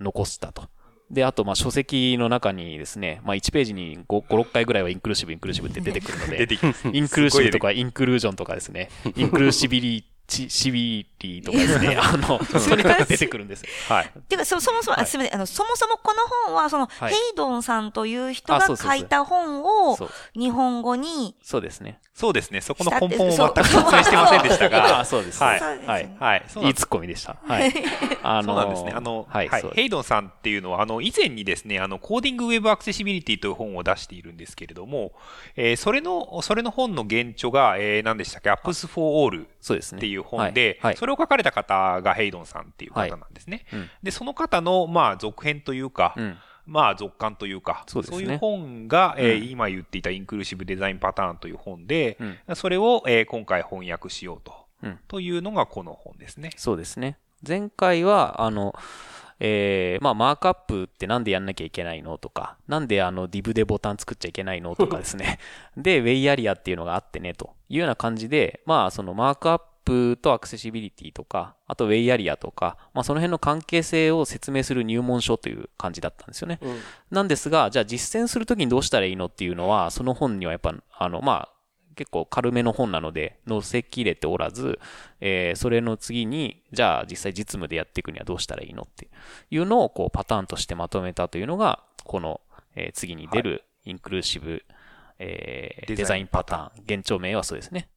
[0.00, 0.68] 残したと。
[1.10, 6.88] で、あと、まあ、書籍の中にですね、まあ、1ページに5、5 6回ぐらいはインクルーシブ、インクルーシブって出てくるので、 出てきます。
[6.92, 13.64] インクルーシブとすかインクルージョンとかですね、インクルーシビリチ、 シビリとかですね、あの、とにかく出てくるんです。
[13.88, 14.10] はい。
[14.28, 17.12] てか、そ、そもそも、あすみません、あの、そもそもこの本は、その、はい。
[17.12, 22.00] ヘイドンさんという人が書いた本をそう、日本語に、そうですね。
[22.18, 22.60] そうですね。
[22.60, 25.04] そこの根本を全く説明してませんでしたあが。
[25.06, 25.40] そうです。
[25.40, 26.08] はいそうですねはい。
[26.18, 26.42] はい。
[26.66, 27.36] いいツッコミでした。
[27.46, 27.72] はい。
[28.24, 28.92] あそうなんですね。
[28.92, 35.12] あの、はい、はい、ヘイドンさんっていうのは、あの、以前にですね、あの、コーディングウェブアクセシビリティという本を出しているんですけれども、
[35.54, 39.98] えーそれの、それの本の原著が、えー、何でしたっけ、Apps for All そうですね。
[39.98, 43.64] っていう本で、それを書かれた方がヘイドンさんっていう方なんですね。
[43.72, 46.36] うんで、その方の、まあ、続編というか、うん。
[46.68, 52.56] まあ、続刊というか、そうですねいう本が、えーうん今言っていたインクルーシブデザインパターンという本で、うん。
[52.56, 54.52] それを、えー今回翻訳しようと、
[54.82, 56.50] うんというのがこの本ですね。
[56.56, 57.18] そうですね。
[57.46, 58.74] 前回は、あの、
[59.40, 65.38] えー、まあ、マークアップってなんでやんなきゃいけないのとか、なんであの div でボタン作っちゃいけないのとかですね。
[65.76, 69.64] で、ウェイアリアっていうのがあってね、というような感じで、まあ、そのマークアップ
[70.16, 76.58] とアクセシビリティとか、あとウェイアリアとか、まあ、その辺の関係性を説明する入門書という感じだったんですよね。
[76.62, 76.78] うん
[77.10, 81.48] なんですが、じゃあ実践するときにどうしたらいいのっていうのは、その本にはやっぱ、あの、まあ、
[81.96, 84.78] 結構軽めの本なので、載せきれておらず、
[85.20, 89.08] えーそれの次に、じゃあ実際実務でやっていくにはどうしたらいいのって
[89.50, 92.40] いうのを、こう、パターンとしてまとめたというのが、この、
[92.76, 94.62] えー次に出る、インクルーシブ、
[95.18, 96.98] えーデザインデザインパターン。
[96.98, 97.88] 現状名はそうですね。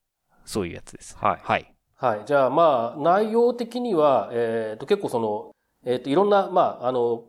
[0.46, 1.18] そういうやつです。
[1.20, 1.71] はいはい。
[2.02, 2.22] はい。
[2.26, 5.52] じゃあ、まあ、内容的には、えっ、と、結構その、
[5.86, 7.26] えっ、と、いろんな、まあ、あの、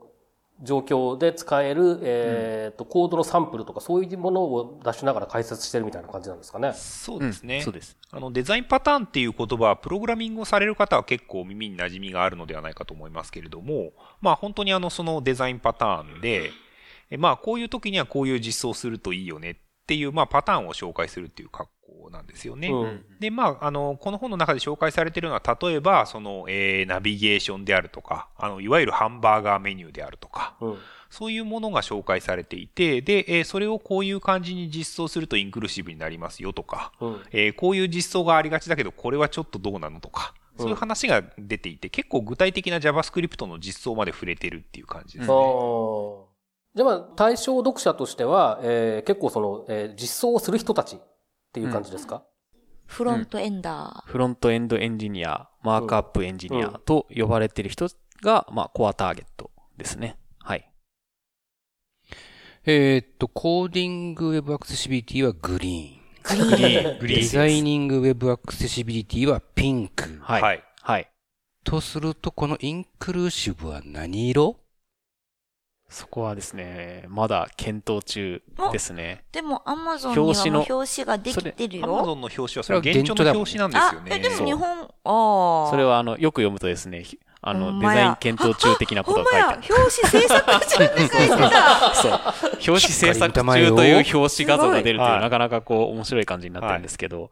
[0.62, 6.72] 状況で使える、えっ、と、コードのサンプルとか、そういうものを出しながら解説してるみたいな感じなんですかね。
[6.72, 7.58] そうですね。
[7.58, 7.98] うんそうです。
[8.10, 16.50] あの、デザインパターンっていう言葉は、プログラミングをされる方は結構耳に馴染みがあるのではないかと思いますけれども、まあ本当にあの、そのデザインパターンで、
[17.10, 19.56] えまあこういう時にはこういう実装をするといいよねっ
[19.92, 21.68] ていう、まあパターンを紹介するっていう格
[22.04, 22.68] 好なんですよね。
[22.68, 30.78] うんで、まあ、あの、この本の中で紹介されているのは、例えば、その、えー、ナビゲーションであるとか、あの、いわゆるハンバーガーメニューであるとか、うん。
[31.10, 37.22] そういうものが紹介されていて、で、えーそれをこういう感じに実装するとインクルーシブになりますよとか、うん。
[37.32, 46.31] えーこういう実装がありがちだけど、これはちょっとどうなのとか、そういう話が出ていて、結構具体的な JavaScript の実装まで触れてるっていう感じですあね。
[46.74, 51.00] ーじゃあ、まあ、対象読者としては、えー結構その、えー実装をする人たちっ
[51.52, 52.24] ていう感じですか、
[52.86, 54.10] フロントエンダー。
[54.10, 57.88] フロントエンドエンジニア、マークアップエンジニアと呼ばれている人
[58.22, 60.16] が、まあ、コアターゲットですね。
[60.38, 60.68] はい。
[62.64, 66.48] えーっと、コーディングウェブアクセシビリティはグリーン。
[66.50, 67.00] グリーン、グーン。
[67.00, 67.28] デリーン。
[67.28, 70.18] ザイニングウェブアクセシビリティはピンク。
[70.22, 70.42] はい。
[70.42, 70.64] はい。
[70.80, 71.10] はい。
[71.64, 74.61] とすると、このインクルーシブは何色？
[75.92, 79.24] そこはですね、まだ検討中ですね。
[79.30, 81.84] でも、アマゾンには表紙のもう表紙ができてるよ。
[81.84, 84.10] アマゾンの表紙はそれは現状の表紙なんですあよ、ね。
[84.16, 85.70] え、でも日本、ああ。
[85.70, 89.62] それは、あの、よく読むとですね、ひあの、デザイン検討中的なことが書いてある。
[89.68, 91.94] 表紙制作中って書いてた。
[91.94, 92.12] そう。
[92.12, 93.42] 表紙制作中
[93.76, 97.30] という表紙画像が出るという、はいなかなかこう、面白い感じになってるんですけど、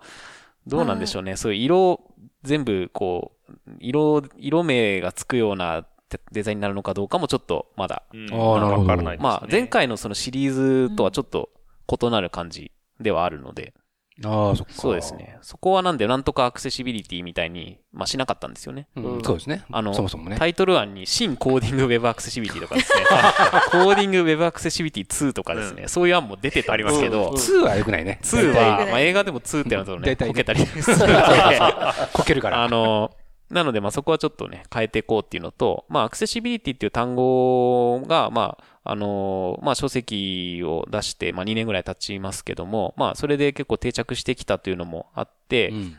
[0.67, 1.37] どうなんでしょうね。
[1.37, 2.01] そういう色、
[2.43, 9.29] 全部、こう、色、色名がつくようなデデザインになるのかどうかもちょっとまだ、うん、わからないですね。
[9.29, 11.51] まあ、前回のそのシリーズとはちょっと
[11.89, 13.75] 異なる感じではあるので、
[14.23, 14.73] ああ、そっか。
[14.75, 15.15] そうです。
[15.15, 15.39] ね。
[15.41, 18.87] そこはなんで、なんとかアクセシビリティみたいに、まあ、しなかったんですよね。
[18.97, 19.65] うん、そうですね。
[19.71, 20.37] あの、そもそもね。
[20.37, 23.05] タイトル案に新コーディングウェブアクセシビリティとかですね、
[23.73, 28.21] コーディングウェブアクセシビリティ2とかですね、そういう案も出てたんですけど、うん2は良くないね。
[28.23, 31.15] 2は、まあ、映画でも2ってなるとね、こけたりするので、
[32.13, 32.63] こけるから。
[32.63, 33.11] あの、
[33.51, 45.99] なので、まあそこはちょっとね、変えていこうっていうのと、まあアクセシビリティっていう単語が、まあ、あのまあ書籍を出して、まあ2年ぐらい経ちますけども、まあそれで結構定着してきたというのもあって、うん、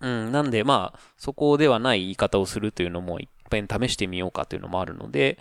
[0.00, 5.38] うん、なんでまあ、そこではない言い方をするというのもいっぺん試してみようかというのもあるので、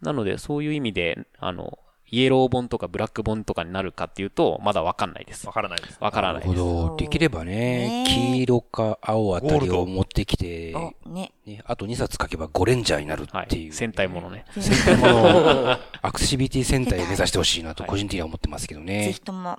[0.00, 1.78] なのでそういう意味で、あの、
[2.10, 5.46] イエロー本とかブラック本とかになるかっていうと、まだわかんないです。
[5.46, 5.98] わからないです。
[6.00, 6.50] わからないです。
[6.50, 6.96] なるほど。
[6.96, 10.74] できればね、黄色か青あたりを持ってきて、
[11.06, 14.44] ねね、あと2冊書けば5レンジャーになるっていう、はい、戦隊ものね。
[14.58, 19.04] 戦隊もの、 アクセシビリティ戦隊を目指してほしいなと個人的には思ってますけどね。
[19.06, 19.58] ぜひとも。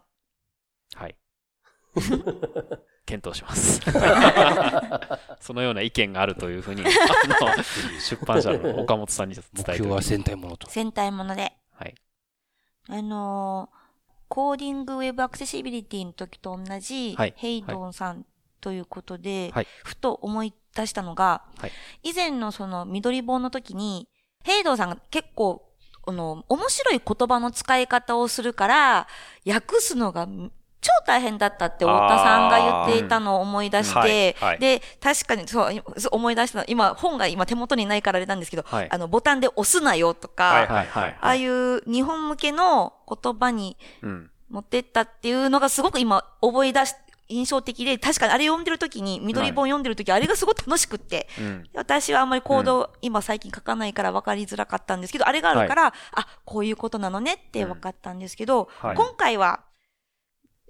[0.96, 1.16] はい。
[3.06, 3.82] 検討します。
[5.40, 6.84] そのような意見があるというふうに、
[8.00, 10.70] 出版社の岡本さんに伝えて目標は戦隊ものと。
[10.70, 11.54] 戦隊もので。
[11.74, 11.96] はい。
[12.90, 18.26] あのー、コーディングウェブアクセシビリティの時と同じ、はい、ヘイドンさん
[18.62, 21.72] ということで、はい、ふと思い出したのが、はい、
[22.04, 24.08] 以前のその緑本の時に、
[24.44, 25.68] ヘイドンさんが結構、
[26.08, 29.08] あの、面白い言葉の使い方をするから、
[29.46, 30.28] 訳すのが
[30.82, 43.78] 超大変だったって太田さんが言っていたのを思い出して、はいはい、で、確かにそう思い出した今、本が今手元にないからあれなんですけど、はい、あの、ボタンで押すなよとか、ああいう日本向けの言葉に
[44.50, 46.96] 持ってったっていうのがすごく今覚え出し、
[47.30, 55.94] 印象的で、確かにあれ読んでる時に、緑本読んでる時、あれがすごく楽しくって、うん、私はあんまりコード、うん、今最近書かないから分かりづらかったんですけど、あれがあるから、あ、
[56.44, 59.62] こういうことなのねって分かったんですけど、今回は、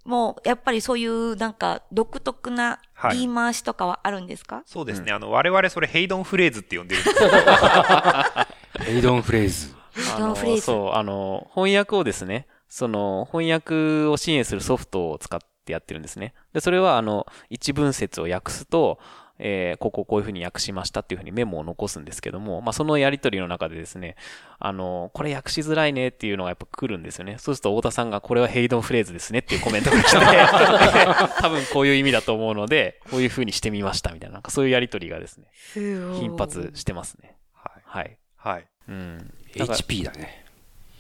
[0.06, 2.80] もう、やっぱりそういうなんか独特な
[3.12, 5.12] 言い回しとかはあるんですか、はい、そうですね。
[5.12, 7.20] あの、我々それヘイドンフレーズって呼んでるんです
[8.86, 9.76] ヘイドンフレーズ。
[9.94, 10.62] ヘイドンフレーズ。
[10.62, 16.34] そう、あの、翻訳をですね、その、翻訳を支援するソフトを使ってやってるんですね。
[16.54, 19.00] で、それはあの、一文節を訳すと、
[19.44, 24.16] えー、こここういうふうに訳しましたっていうふうにメモを残すんですけども、まあ、そのやりとりの中でですね、
[24.60, 27.38] あの、これ訳しづらいねっていうのがやっぱ来るんですよね。
[27.40, 30.18] そうすると太田さんがこれはヘイドンフレーズですねっていうコメントが来て、
[31.42, 37.36] 多分こういう意味だと思うので、こういうふうにしてみましたみたいな、なんかそういうやりとりがですね、頻発してますね。
[37.54, 37.82] はい。
[37.86, 38.18] はい。
[38.38, 38.66] はい。
[38.88, 39.34] うん。
[39.56, 40.46] HP だね。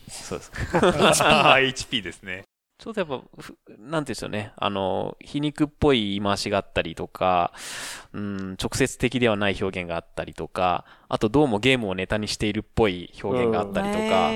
[0.10, 0.52] そうです。
[0.72, 2.44] HP ですね。
[2.82, 3.28] ちょっとやっぱ、なんて
[3.80, 4.54] 言うんでしょうね。
[4.58, 7.54] あの、皮肉っぽい言い回しがあったりとか、
[8.12, 14.32] うん、直接的ではない表現があったりとか、あとどうもゲームをネタにしているっぽい表現があったりとか、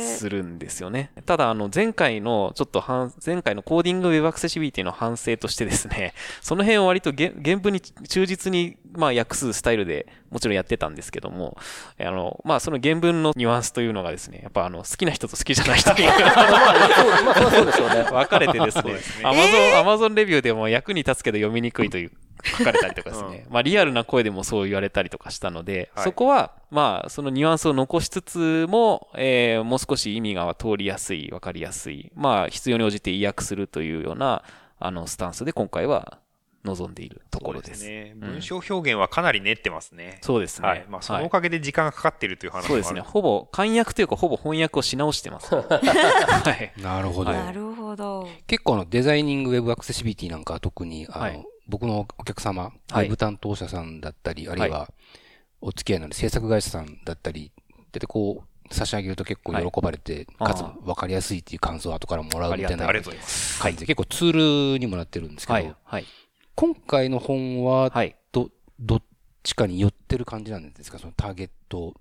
[0.00, 1.10] するんですよね。
[1.26, 2.82] ただ、あの、前回の、ちょっと
[3.24, 11.56] 前回のコーディングウェブアクセシビリティの反省としてですね、その辺を割と原文に忠実に、まあ、訳すスタイルでもちろんやってたんですけども、
[11.98, 15.98] あの、まあ、その原文のニュアンスというのがですね、やっぱあの、好きな人と好きじゃない人に
[17.50, 18.02] そうでしょうね。
[18.10, 22.10] 分かれてですね、アマゾン、アマゾンレビューでも役に立つけど読みにくいという
[22.44, 34.42] 書かれたりとかですね、うん、まあリアルな声でもそう言われたりとかしたので、はい、そこは、まあそのニュアンスを残しつつも、えー、もう少し意味が通りやすい、わかりやすい、まあ必要に応じて意訳するというような、
[34.80, 36.18] あの、スタンスで今回は
[36.68, 37.84] 望んでいるところです。
[37.84, 38.14] ですね。
[38.16, 40.18] 文章表現はかなり練ってますね。
[40.22, 40.68] そうですね。
[40.68, 40.86] はい。
[40.88, 43.00] まあ、そのおかげで時間がかかっているという話そうですね。
[43.00, 45.54] ほぼ、簡約というか、ほぼ翻訳をし直してます。
[45.54, 46.80] はい。
[46.80, 47.32] なるほど。
[47.32, 48.28] なるほど。
[48.46, 54.90] 結構のデザイニングウェブアクセシビリティなんかは特に、あの、はい、僕のお客様、ウェブ担当者さんだったり、あるいは、
[55.60, 57.50] お付き合いのある制作会社さんだったり、
[57.92, 63.10] で、こう、差し上げると結構喜ばれて、かつ分かりやすいっていう感想を後からもらうみたいな感じ
[63.80, 66.04] で、結構ツールにもなってるんですけど、はいはい、
[66.58, 67.92] 今回の本は、
[68.32, 69.02] ど、どっ
[69.44, 70.98] ちかに寄ってる感じなんですか？
[70.98, 71.94] そのターゲット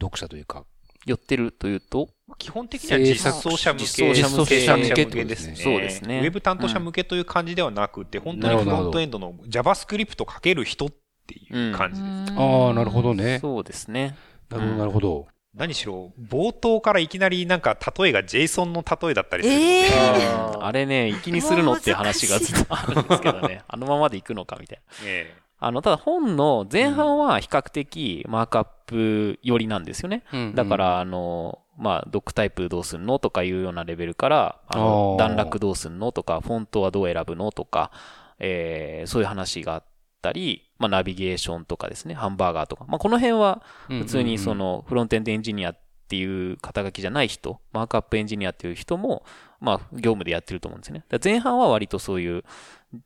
[0.00, 0.64] 読者というか。
[1.04, 2.08] 寄ってるというと
[2.38, 3.84] 基本的には実装者向け。
[3.84, 5.56] 実装者向けですね。
[5.56, 6.20] そうですね。
[6.20, 10.90] ウェブ担当者向けという感じではなくて、本当にフロントエンドの JavaScript 書ける人っ
[11.26, 12.40] ていう感じです。
[12.40, 13.38] ああ、なるほどね。
[13.40, 14.16] そうですね。
[14.48, 15.28] なるほど、なるほど。
[15.54, 24.94] 何しろ、冒頭からいきなりなんか例えが JSON の例えだったりするので、えー、あれね、いきにするのっていう話がずっとあるんですけどね、 あのままでいくのかみたいな。
[25.06, 30.24] えーあの、ただ本の前半は比較的マークアップ寄りなんですよね。
[30.32, 37.90] うん、だから、あの、まあ、ドックタイプどうすんのとかいうようなレベルから、あの、段落どうすんのとか、フォントはどう選ぶのとか、
[38.38, 39.84] えー、そういう話があっ
[40.22, 42.86] たり、まあ、ナビゲーションとかですね、ハンバーガーとか。
[42.88, 49.22] まあ、この辺は、普通にその、フロントエンドエンジニアっていう肩書きじゃない人、マークアップエンジニアっていう人も、
[49.60, 51.04] まあ、業務でやってると思うんですね。
[51.22, 52.44] 前半は割とそういう、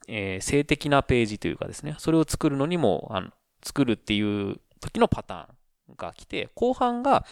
[0.07, 3.31] えー、性的なページというかですね、それを作るのにも、あの、
[3.65, 7.27] 作るっていう時のパターンが来て、後半が、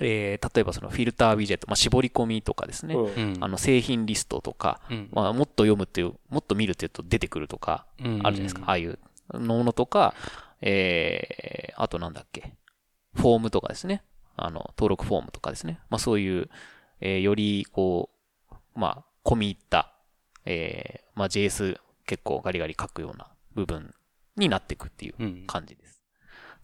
[0.00, 8.98] えー、例えばそのフィルターウィジェット、まあ、絞り込みとかですね、うん、あの製品リストとか、うん、まあ、もっと読むっていう、もっと見るっていうと出てくるとか、あるじゃないですか、うん、ああいう
[9.34, 10.14] ものとか、
[10.60, 12.54] えー、あとなんだっけ、
[13.14, 14.02] フォームとかですね。
[14.36, 15.80] あの、登録フォームとかですね。
[15.90, 16.48] まあそういう、
[17.00, 18.10] えー、より、こ
[18.50, 19.92] う、まあ、込み入った、
[20.44, 23.94] えー、まあ JS 結構ガリガリ書くような部分
[24.36, 26.00] になっていくっていう感じです。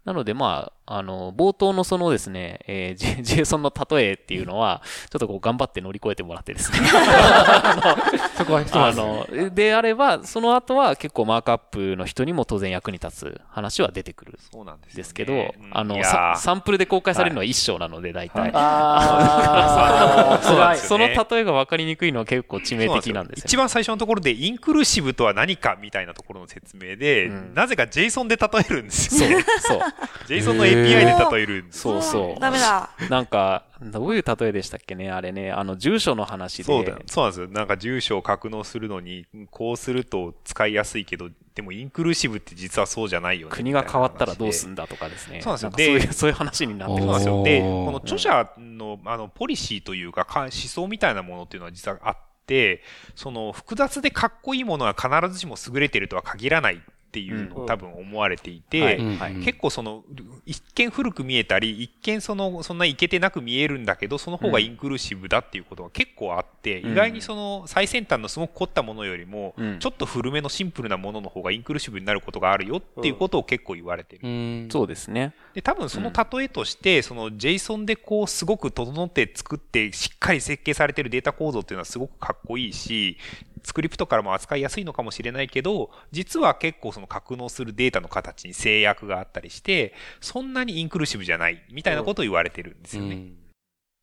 [0.05, 6.79] なので、まあ、あの、冒頭のそのですね、えー、JSON の例えっていうのは、ちょっとこう頑張って乗り越えてもらってですね。
[8.37, 14.39] そこはあの、であれば、その後は結構マークアップの人にも当然役に立つ話は出てくる。
[14.53, 16.03] そうなんですですけど、あの、
[16.37, 18.51] サンプルで公開されるのは一章なので、大体。
[18.55, 29.45] ああ、その例えが分かりにくいのは結構致命的なんですよ、一番最初のところで、インクルーシブとは何かみたいなところの説明で、なぜか JSON で例えるんですよ、ね。
[29.61, 29.89] そう、そう。
[30.29, 31.65] JSON の API で例える。
[31.71, 32.41] そうそう。
[32.41, 32.91] ダメだ。
[33.09, 36.65] なんか、どういう例えでしたっけねあれね、あの、住所の話で。
[36.65, 37.49] そうだ、そうなんですよ。
[37.49, 43.55] なんか住所を格納するのに、こうすると使いやすいけど、でもインクルーシブって実はそうじゃないよね。
[43.55, 45.41] 国が変わったらどうすんだとかですね。
[45.43, 45.99] そうなんですよ。
[45.99, 47.43] で、そういう話になってるんですよ。
[47.43, 52.83] で、この著者の、あの、ポリシーというか、思想みたいなものっていうのは実はあって、
[53.15, 56.79] その複雑でかっこいいものは必ずしも優れてるとは限らないっ
[57.15, 58.99] ていうのを多分思われていて、
[59.45, 60.03] 結構その、
[60.47, 74.69] 一見古く見えたり、一見その、そんないけてなく見えるんだけど、その方がインクルーシブだっていうことが結構あって、意外にその最先端のすごく凝ったものよりも、ちょっと古めのシンプルなものの方がインクルーシブになることがあるよっていうことを結構言われてる。
[74.71, 75.35] そうですね。
[75.55, 83.19] で、多分その例えとして、その JSON でこうすごく整って作ってしっかり設計されてるデータ構造っていうのはすごくかっこいいし、
[83.65, 93.15] スクリプトからも扱いやすいのかもしれないけど、実は結構その格納するデータの形に制約があったりして、そんなにインクルーシブじゃないみたいなことを言われてるんですよね。
[93.15, 93.45] うん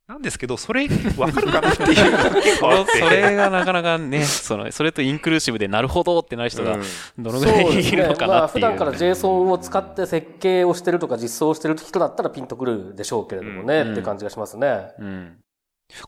[0.08, 1.94] なんですけど、それ、わかるかなっていう
[2.98, 6.78] それがなかなかね、その、それとインクルーシブでなるほどってなる人が、
[7.16, 8.68] どのぐらいいるのかなっていう、ね。
[8.68, 14.88] まあ、普段から JSON を使って設計をしてるとか実装してる人だったらピンとくるでしょうけれどもね、うん、って感じがしますね。
[14.98, 15.36] うん。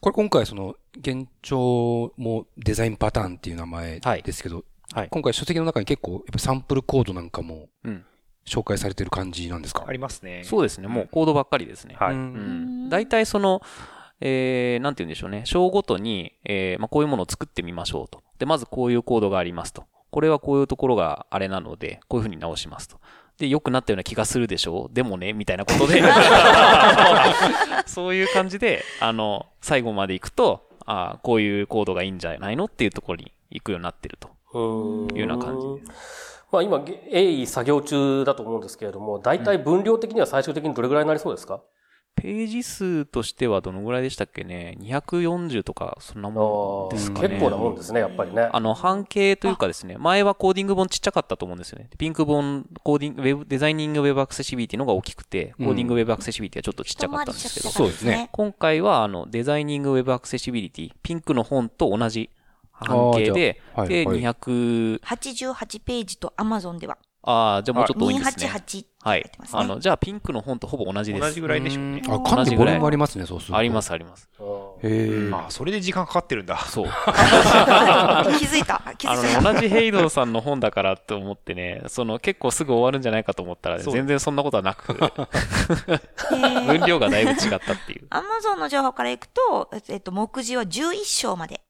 [0.01, 7.69] これ今回その、現状もデザインパターンっていう名前ですけど、はい、はい、今回書籍の中に結構、やっぱサンプルコードなんかも、
[8.47, 10.43] 紹介されてる感じなんですか、ありますね。
[10.45, 10.89] そうですね。
[10.89, 11.97] もうコードばっかりですね。
[11.99, 12.15] はい。
[12.15, 12.89] うん。
[12.89, 13.63] 大体その、
[14.21, 15.43] えー、なんて言うんでしょうね。
[15.45, 18.23] 章ごとに、えー、まあ、こういうものを作ってみましょうと。
[18.39, 19.85] で、まずこういうコードがありますと。
[20.11, 23.01] これはこういうところがあれなので、こういうふうに直しますと。
[23.39, 26.01] で、良くなったような気がするでしょうでもね、みたいなことで
[27.87, 36.45] そういう感じで、あの、最後まで行くと、あこういうコードがいいんじゃないのっていうところに行くようになってるというような感じです。
[36.53, 41.61] まあ今、鋭意作業中だと思うんですけれども、大体分量的には最終的にどれぐらいになりそうですか、うん
[42.17, 47.29] ページ数としてはどのぐらいでしたっけね ?240 とか、そんなもんですかね。
[47.29, 48.49] 結構なもんですね、やっぱりね。
[48.53, 51.91] あの、判型というかですね、前はコーディング本ちっちゃかったと思うんですよね。
[51.99, 57.69] ピンク本、コーディング、ウェブ、デザイニングウェブアクセシビリティのが大きくて、コーディングウェブアクセシビリティはちょっとちっちゃかったんですけど。
[57.71, 58.29] そうですね。
[58.33, 62.31] 今回は、あの、デザイニングウェブアクセシビリティ、ピンクの本と同じ
[62.85, 65.01] 半径で、で、200。
[65.01, 66.99] 88ページと Amazon では。
[67.27, 68.47] ああ、じゃあもうちょっと多いんですね。
[68.47, 69.31] 288はい。
[69.53, 71.23] あの、じゃあピンクの本とほぼ同じです。
[71.23, 72.03] 同じぐらいでしょうね。
[72.07, 73.57] あ、かなりボリュームありますね、そうすると。
[73.57, 74.29] あります、あります。
[74.83, 75.31] へえ。
[75.33, 76.59] あ、それで時間かかってるんだ。
[76.59, 76.85] そう。
[78.39, 78.83] 気づいた？
[78.99, 79.39] 気づいた？
[79.39, 84.93] あの、同じヘイドさんの本だからと思ってね、その結構すぐ終わるんじゃないかと思ったら、全然そんなことはなく、
[86.67, 88.07] 分量がだいぶ違ったっていう。
[88.11, 91.63] アマゾンの情報からいくと、えっと、目次は11章まで。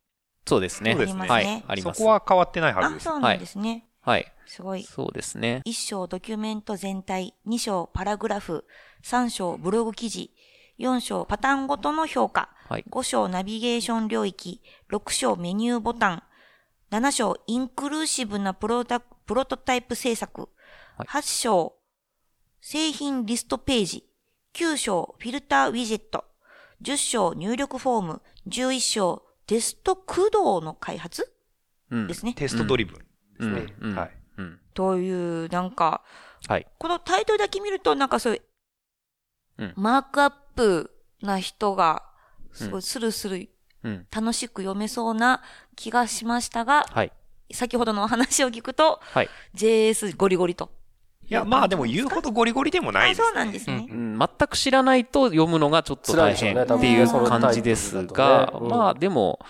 [0.47, 0.93] そうですね。
[0.93, 1.27] そうですね。
[1.29, 1.65] はい。
[1.67, 1.99] あります。
[1.99, 3.09] そこは変わってないはずです。
[3.09, 3.87] あ、そうなんですね。
[4.01, 4.33] はい。
[4.47, 4.83] すごい。
[4.83, 5.63] そうですね。
[5.67, 8.65] 1章ドキュメント全体、2章パラグラフ、
[9.03, 10.31] 3章ブログ記事、
[10.79, 16.23] 4章パターンごとの評価、はい、5章ナビゲーション領域、6章メニューボタン、
[16.91, 20.49] 7章インクルーシブなプロプロトタイプ制作、
[20.99, 21.75] はい、8章
[22.61, 24.05] 製品リストページ、
[24.55, 26.25] 9章フィルターウィジェット、
[26.83, 31.33] 10章入力フォーム、11章テスト駆動の開発、
[31.91, 32.35] うん、ですね。
[32.35, 33.05] テストドリブンで
[33.41, 33.75] すね。
[33.81, 34.11] うん、はい。
[34.39, 34.61] うん。
[34.75, 36.03] という、なんか、
[36.47, 36.67] はい。
[36.79, 38.43] このタイトルだけ見ると、なんかそういう、
[39.59, 40.91] うん、マークアップ
[41.23, 42.03] な人が、
[42.53, 43.49] すごいスルスル、
[43.83, 45.43] うん、楽しく読めそうな
[45.77, 47.13] 気がしましたが、はい。
[47.53, 49.29] 先ほどのお話を聞くと、はい。
[49.55, 50.71] JS ゴリゴリと。
[51.35, 54.19] いや、まあでも言うほどゴリゴリでもないです、ね、そうなんですね、うん。
[54.19, 58.61] 全く知らないと読むのがちょっと大変っていう感じですが、ね。
[58.61, 59.41] ね、まあでも、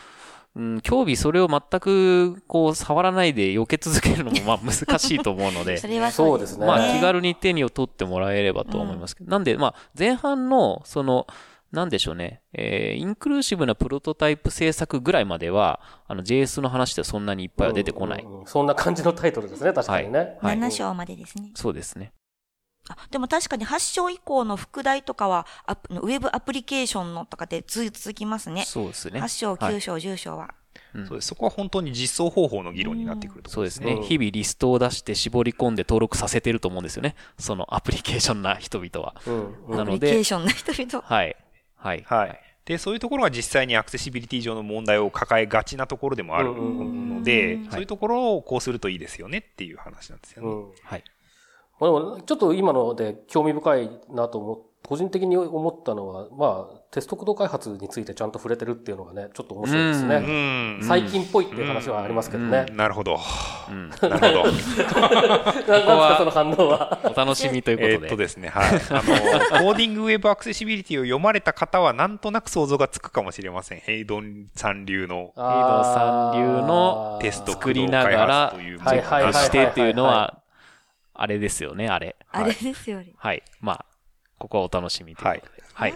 [0.57, 6.66] うん、興味それを全くこう触らないで避け続けるのもまあ難しいと思うので、 それはそうですね。
[6.66, 11.26] まあ気軽に手にを取ってもらえればと思いますけど、うん、なんでまあ前半のその、
[11.75, 18.22] なんでしょうね、えー、インクルーシブなプロトタイプ制作ぐらいまでは、あの JS の話ってそんなにいっぱいは出てこない。
[18.22, 20.39] うんうん、そんな感じのタイトルですね、確かにね。
[20.41, 21.51] はい、7章までですね。
[21.55, 22.12] そうですね。
[22.89, 25.47] あでも確かに発症以降の副題とかは、
[25.91, 28.64] ウェブアプリケーションのとかで続きますね。
[28.64, 29.20] そうですね。
[29.20, 30.55] 8章、はい9章、10章は。
[30.95, 31.29] うんそうです。
[31.29, 33.87] そこは本当に実装方法の議論になってくるところですね。
[33.87, 34.07] そうですね。
[34.07, 37.16] 日々リストを出して絞り込んで登録させてると思うんですよね。
[37.39, 39.16] そのアプリケーションな人々は。
[39.27, 39.35] うん。
[39.35, 41.05] うんアプなのでリケーションな人々。
[41.07, 41.37] はい。
[41.85, 42.03] はい。
[42.07, 42.41] はい。
[42.64, 50.49] で、そういうところが実際にアクセシビリティ上の問題を抱えがちなところでもあるのでうん、そういうところをこうするといいですよねっていう話なんですよね。
[50.49, 50.64] うん。
[50.82, 51.05] はい。
[51.78, 60.19] まあでも、ちょっと今ので興味深いなと思っ個人的に思ったのは、まあ、テスト駆動開発についてちゃんと触れてるっていうのがね、ちょっと面白いですうね。
[60.79, 60.81] ん。
[60.81, 62.67] 最近っぽいっていう話はありますけどね。
[62.73, 63.19] なるほど。
[63.69, 63.91] うん。
[64.01, 64.21] なるほど。
[64.21, 67.01] な なんですか、その反応は？
[67.03, 67.95] お楽しみということで。
[67.95, 68.65] えーっとですね、はい。
[68.69, 73.81] あの、コーディングウェブアクセシビリティを読まれた方はなんとなく想像がつくかもしれません。
[73.81, 80.39] ヘイドンさん流のヘイドさん流のテスト作りながらというはいはいはい実してっていうのは、
[81.13, 82.15] あれですよね、あれ。
[82.31, 83.15] あれですよね。
[83.17, 83.43] はい。
[83.61, 83.85] まあ、
[84.39, 85.65] ここはお楽しみということで。
[85.73, 85.95] はい。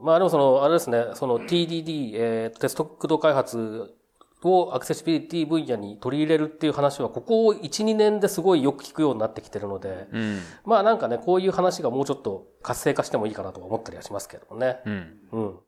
[0.00, 3.94] まあでもその、あれですね、その TDD、えー、テスト駆動開発
[4.42, 10.40] をアクセシビリティ分野に取り入れるっていう話は、ここ1、2年ですごいよく聞くようになってきてるので、うん。
[10.64, 14.80] まあなんかね、こういう話がもうちょっと活性化してもいいかなとは思ったりはしますけどもね。
[14.84, 15.18] うん。
[15.32, 15.58] うん。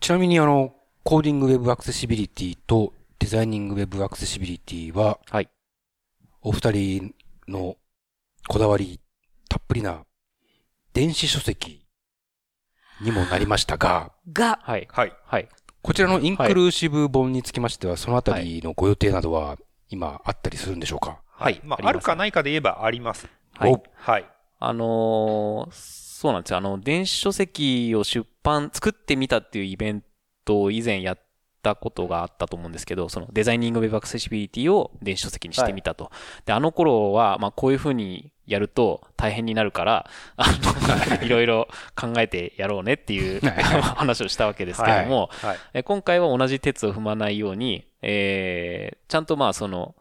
[0.00, 5.48] ちなみにあの、コーディングウェブアクセシビリティとデザイニングウェブアクセシビリティは、はい。
[6.42, 7.14] お二人
[7.48, 7.76] の
[8.48, 9.00] こだわり
[9.48, 10.04] たっぷりな
[10.92, 11.85] 電子書籍
[13.00, 14.88] にもなりましたが、が、はい。
[14.90, 15.12] はい。
[15.24, 15.48] はい。
[15.82, 19.56] こちらのインクルーシブ本につきましては、そのあたりのご予定などは
[19.88, 21.20] 今あったりするんでしょうか？
[21.30, 23.28] はいまあ、あるかないかで言えばあります。
[23.54, 23.82] はいお。
[23.94, 24.24] はい。
[24.58, 26.56] あのーそうなんですよ。
[26.56, 30.02] あの、電子書籍を出版、作ってみたっていうイベン
[30.46, 31.18] トを以前やっ
[31.66, 36.12] たことがあったと思うんですけど、そのデザイニングウェブアクセシビリティを電子書籍にしてみたと。
[36.44, 40.46] で、あの頃は、まあ、こういうふうにやると大変になるから、あ
[41.18, 45.58] の、いろいろ考えてやろうねっていう話をしたわけですけども、はい。
[45.74, 49.96] え今回は同じ鉄を踏まないように、えー、ちゃんとまあその、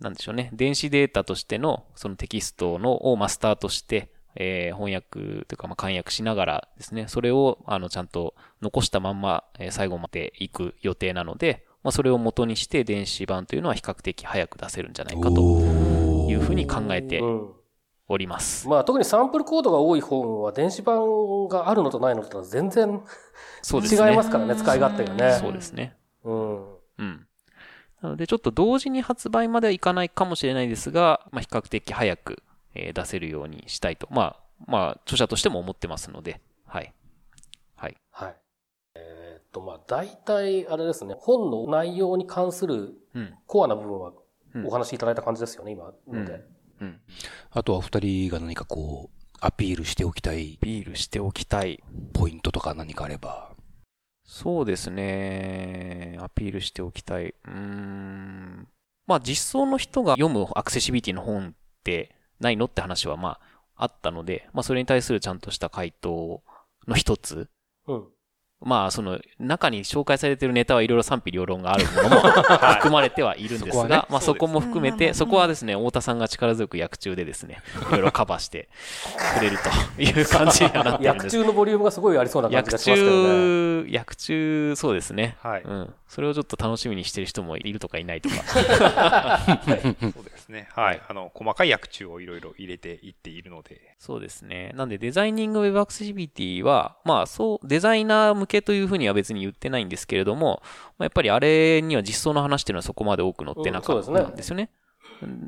[0.00, 15.40] なんでしょうね、電子データとしてのそのテキストのをマスターとして、えー翻訳というかまあ簡訳しながらですね、それをあのちゃんと残したまんま、えー最後までいく予定なので、まあそれを元にして電子版というのは比較的早く出せるんじゃないかと
[16.28, 17.52] いうふうに考えてうん。
[18.08, 18.68] おります。
[18.68, 23.02] まあ特にサンプルコードが多い本は電子版があるのとないのとは全然
[23.62, 24.10] そうですね。
[24.10, 25.32] 違いますからね、使い勝手がね。
[25.40, 25.96] そうですね。
[26.22, 26.74] うん。
[26.98, 27.26] うん。
[28.00, 32.42] なので、ちょっと同時に発売まではいかないかもしれないですが、まあ、比較的早く、
[32.76, 34.08] えー出せるようにしたいと。
[34.10, 36.92] まあ、まあ、著者としても思ってますので、はい。
[37.76, 37.96] はい。
[38.10, 38.36] はい。
[38.94, 43.34] えーっと、まあ大体あれですね、本の内容に関するうん。
[43.46, 44.12] コアな部分は
[44.54, 46.44] うんお話しいただいた感じですよね、今ので。
[46.80, 47.00] うん。
[47.50, 51.82] あとはお二人が何かこう、アピールしておきたいビールしておきたい。
[52.14, 53.54] ポイントとか何かあれば。
[54.24, 56.16] そうですね。
[56.20, 57.26] アピールしておきたい。
[57.26, 58.68] うーん。
[59.06, 61.52] まあ、実装の人が読むアクセシビリティの本っ
[61.84, 62.66] てないの？
[62.66, 63.38] って話は、ま
[63.76, 66.42] あ、あったので、まあ、それに対するちゃんとした回答
[66.88, 67.48] の一つ
[67.86, 68.04] うん。
[68.58, 72.16] まあ、その、中に紹介されているネタはいろいろ賛否両論があるものも
[72.80, 77.60] 含まれてはいるんですそこはねが、まあそこも含めて、そこはですね、太田さんが力強く役中でですね、
[77.90, 78.70] いろいろカバーして
[79.38, 81.36] くれるという感じにはなってるん役です。
[81.36, 83.28] 中のボリュームがすごいありそうな感じ役がしますけどね。
[83.28, 85.36] 中、役中、そうですね。
[85.42, 85.94] はいうん。
[86.08, 88.36] それをちょっと楽しみにしてる人もいるとかいないとか。
[89.68, 90.68] そうですね。
[90.72, 91.02] はい。
[91.08, 93.94] あの、細かい訳中をいろいろ入れていっているので。
[93.98, 94.72] そうですね。
[94.74, 100.62] なんでデザイニングウェブアクセシビリティは、まあそう、デザイナー向けというふうには別に言ってないんですけれども、
[100.98, 104.70] まあ、やっぱりあれには実装の話っていうのはそこまで多く載ってなかったうんですねんですよね。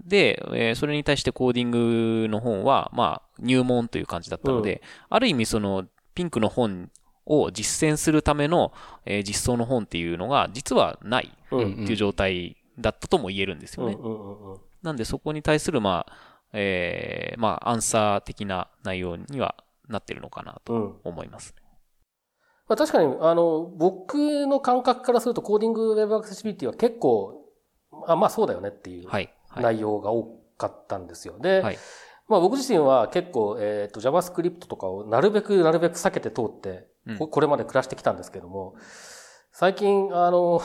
[0.06, 5.84] で、えーそれに対してコーディングの本は、まあ入門という感じだったので、ある意味その
[6.14, 6.90] ピンクの本
[7.26, 8.72] を実践するための、
[9.04, 11.72] えー実装の本っていうのが実はないうん。
[11.72, 13.94] っていう状態だったとも言えるんですよね。
[13.94, 14.58] うんうんうんうん。
[14.82, 16.12] なんでそこに対する、まあ、
[16.52, 19.54] えー、まあ、アンサー的な内容には
[19.88, 20.94] なってるのかなとうん。
[21.04, 21.62] 思いますね。
[22.68, 27.46] まあ確かに、あの、僕の感覚からするとコーディングウェブアクセシビリティは結構、
[28.06, 29.32] あ、まあそうだよねっていうはい。
[29.48, 29.62] はい。
[29.62, 31.38] 内容が多かったんですよ。
[31.38, 31.78] で、はい。
[32.28, 38.74] まあ僕自身は結構、えっ、と JavaScript とかをなるべくなるべく避けて通って、うんここれまで暮らしてきたんですけども、
[39.50, 40.60] 最近、あの、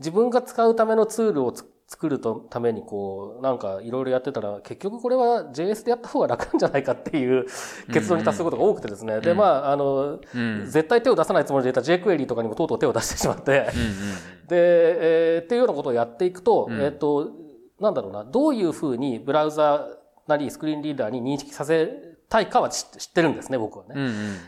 [0.00, 7.46] 自分が使うためのツールをつ作るとためにこう、なんかいろいろやってたら、結局これは JS でやった方が楽なんじゃないかっていう
[7.92, 9.20] 結論に達することが多くてですね。
[9.20, 10.64] で、うんまあ、あの、うん。
[10.66, 13.68] 絶対手を出さないつもりでいた jQuery とかにもとうとう手を出してしまって、
[14.48, 17.30] で、えーっていうようなことをやっていくと、うんえっ、と、
[17.78, 19.86] なんだろうな、どういうふうにブラウザ
[20.26, 23.94] なりスクリーンリーダーに認識させたいかは知知ってるんですね、僕はね。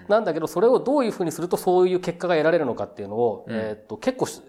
[0.08, 4.42] なんだけど、それをどういうふうにするとそういう結果が得られるのかっていうのを、うんえーっと、結構し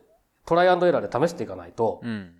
[0.45, 2.33] トライアンドエラーで試していかないと、うん。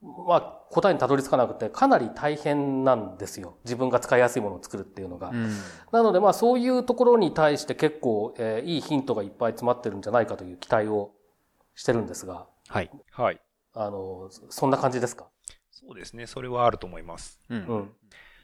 [0.00, 0.40] まあ、
[0.70, 3.56] 答えにたどり着かなくて、かなり大変なんですよ。
[3.64, 5.30] 自分が使いやすいものを作るっていうのが。
[5.30, 5.50] うん。
[5.90, 11.10] なので、まあ、そういうところに対して結構、えーいいヒントがいっぱい詰まってるんじゃないかという期待を
[11.74, 12.90] してるんですが、はい。
[13.10, 13.40] はい。
[13.74, 15.26] あの、そんな感じですか？
[15.70, 16.26] そうですね。
[16.26, 17.40] それはあると思います。
[17.50, 17.54] う。
[17.54, 17.92] うんん。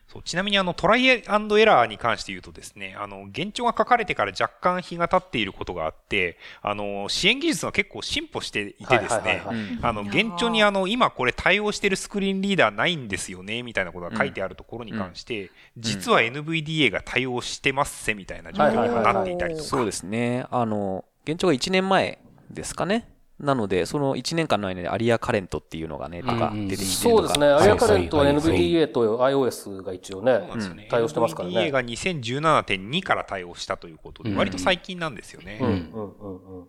[0.07, 9.43] そうちなみにあのトライアンドエラーに関して言うとですね、あの、現状が書かれてから若干日が経っていることがあって、あの、支援技術が結構進歩していてですね
[9.83, 19.67] あの、現状にあの、今これ対応してるスクリーンリーダーないんですよね、みたいなことが書いてあるところに関して、実は NVDA が対応してますせ、みたいな状況にもなっていたりとか。
[19.69, 20.47] そうですね。
[20.51, 22.19] あの、現状が1年前
[22.51, 23.09] ですかね。
[23.41, 26.69] なので、その1年間の間にアリアカレントっていうのがね、とかうん。
[26.69, 27.23] 出てきてるとか。
[27.23, 27.47] そうですね。
[27.47, 30.41] アリアカレントは NVDA と iOS が一応ね。
[30.89, 31.55] 対応してますからね。
[31.57, 34.37] NVDA が2017.2から対応したということで、うん。
[34.37, 35.59] 割と最近なんですよね。
[35.61, 36.67] うんうんうんうん。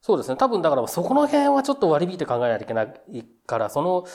[0.00, 0.36] そうですね。
[0.36, 2.92] 多分だからそこの辺はちょっと割り引いて考えないといけない
[3.46, 4.06] から、その、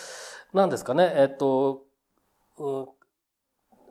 [0.54, 1.84] なんですかね、えっと、
[2.58, 2.86] うん。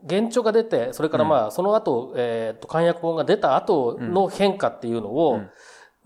[0.06, 5.50] 現状が出て、それからまあ、その後、えっと、簡約本が出た後の変化っていうのを、うん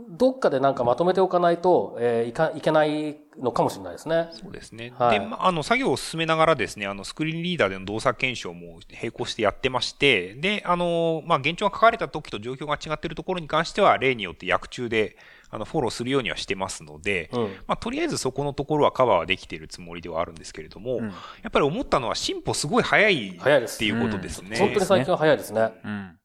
[0.01, 4.29] どっかでなんかまとめておかないと、えーいか、いけないのかもしれないですね。
[4.31, 4.93] そうですね。
[4.97, 15.17] はいで、まあ、あの、作業を進めながらですね、あの、スクリーンリーダーでの動作検証も並行してやってまして、で、あの、まあ、現状が書かれた時と状況が違っているところに関しては、例によって薬中で、
[15.51, 17.43] あの、フォローするようにはしてますので、うん。
[17.67, 24.59] まあ、とりあえずそこのところはカバーはできているつもりではあるんですけれども、うんやっぱり思ったのは進歩すごい早い早いですっていうことですね。
[24.59, 25.73] 本当に最近は早いですね。
[25.85, 26.18] うん。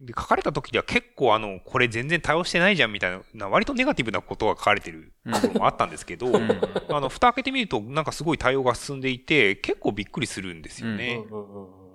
[0.00, 6.34] で書かれた時では結構あの、これ全然対応してないじゃんみたいな、割とネガティブなことが書かれてることもあったんですけど、ん。
[6.34, 11.24] あの、蓋開けてみるとなんかすごい対応が進んでいて、結構びっくりするんですよね。
[11.30, 11.86] うんうんうんうん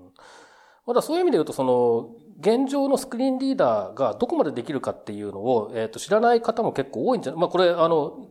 [0.85, 8.29] まだそういう意味で言うと、その、現状のスクリーンリーダーがどこまでできるかっていうのを、えっ、と、知らない方も結構多いんじゃないまあ、これ、あの、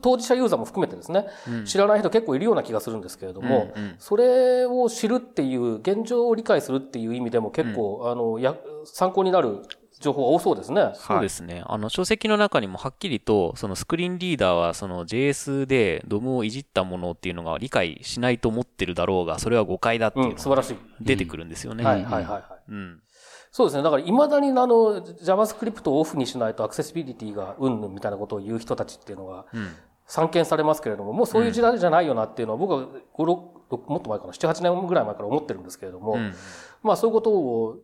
[0.00, 8.54] 当事者ユーザーも含めてですね、うん知らない人結構いるような気がするんですけれども、うんうんそれを知るっていう、現状を理解するっていう意味でも結構、あの、や、
[8.84, 9.62] 参考になる
[10.00, 10.92] 情報が多そうですね。
[10.94, 11.62] そうですね。
[11.66, 20.76] あの、書籍の中にもはっきりと、そのスクリーンリーダーは、その JS で DOM をいじったものっていうのが理解しないと思ってるだろうが、それは誤解だっていううん、のが素晴らしい。
[21.00, 21.84] 出てくるんですよね。
[21.84, 22.42] はいはいはいはい。
[22.70, 23.02] うん。
[23.50, 23.82] そうですね。
[23.82, 29.68] だから、未だにあの、JavaScript をオフにしないとアクセシビリティがうんぬんみたいなことを言う人たちっていうのがうん。
[30.06, 32.80] 散見されますけれども、もうそういう時代じゃないよなっていうのは僕は
[33.14, 33.24] 5、
[33.70, 36.34] 6、もっと前かな、7、8年ぐらい前から思ってるんですけれども、うん。
[36.82, 37.78] まあそういうことを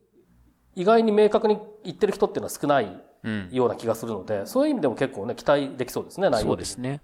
[0.74, 3.48] 意外に明確に言ってる人っていうのは少ないうん。
[3.52, 7.00] ような気がするので、そういう意味でも結構ね、期待できそうですね、内容そうですね。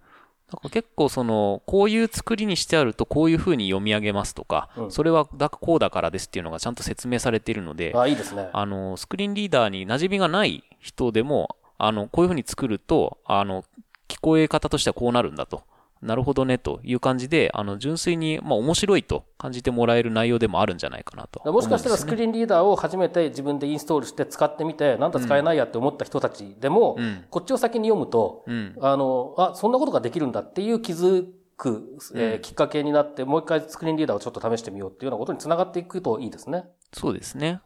[0.53, 8.51] だから結構その、こういう作りにしてあるとこういう風に読み上げますとか、うんそれはだこうだからですっていうのがちゃんと説明されているので、あ、いいですね。
[8.53, 13.65] あの、スクリーンリーダーに馴染みがない人でも、あの、こういう風に作ると、あの、
[14.09, 15.63] 聞こえ方としてはこうなるんだと。
[16.03, 28.77] なるほどね、という感じで、あの、純粋に、まあ、面白いと感じてもらえる内容でもあるんじゃないかなと、もしかしたらスクリリーンリーダーを初めて自分でインストールして使ってみて、なんだ使えないやって思った人たちでも、うんこっちを先に読むと、うん。
[28.81, 31.27] あの、あ、そんなことができるんだっていう気づ
[31.57, 36.65] く、えーきっかけになって、もう一回スクリーンリーダーをちょっと試してみようっていうようなことにつながっていくといいですね。
[36.93, 37.61] そうですね。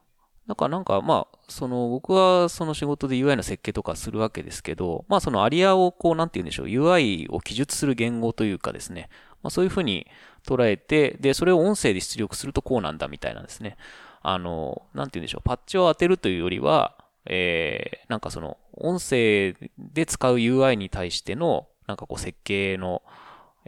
[0.49, 9.09] だからなんか、まあ、その、僕はその仕事で UI の設計とかするわけですけど、まあそのアリアをこう、なんて言うんでしょう、UI を記述する言語というかですね、
[9.43, 10.07] まあそういうふうに
[10.47, 13.77] 捉えて、で、それを音声で出力するとこうなんだみたいなんですね。
[14.23, 23.03] あの、なんて言うんでしょう、パッチを当てるというよりは、えー、なんかその、音声で使う UI に対しての、なんかこう設計の、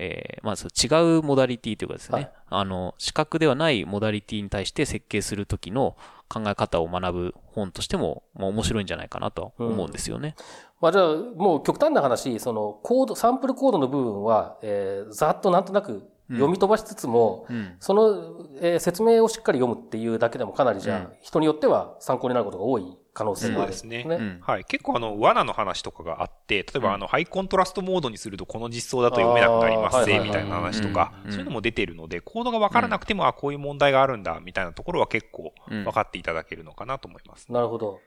[0.00, 5.96] えー、まず違うモダリティというかですね、はいあの、視覚ではないモダリティに対して設計するときの
[6.28, 10.36] 考え方を学ぶ本としても、まあ、面白いんじゃないかなと思うんですよね。
[10.80, 17.74] まあじゃあ、もう極端な話、そのコード、サンプルコードの部分は、えー、ざっとなんとなく読み飛ばしつつも、うん。
[17.80, 23.72] その、えー説明をしっかり読むっていうだけでもかなりじゃあ、人によっては参考になることが多い可能性がある。
[23.72, 24.06] そうですね。
[24.08, 24.64] うんはい。
[24.64, 37.50] 結構あの、罠の話とかがあって、例えばあの、ハイコントラストモードにするとこの実装だと読めなくなりますぜ、みたいな話とかう、んそういうのも出てるので、コードがわからなくても、あ、こういう問題があるんだ、みたいなところは結構うん分かっていただけるのかなと思います。
[37.52, 38.00] なるほど。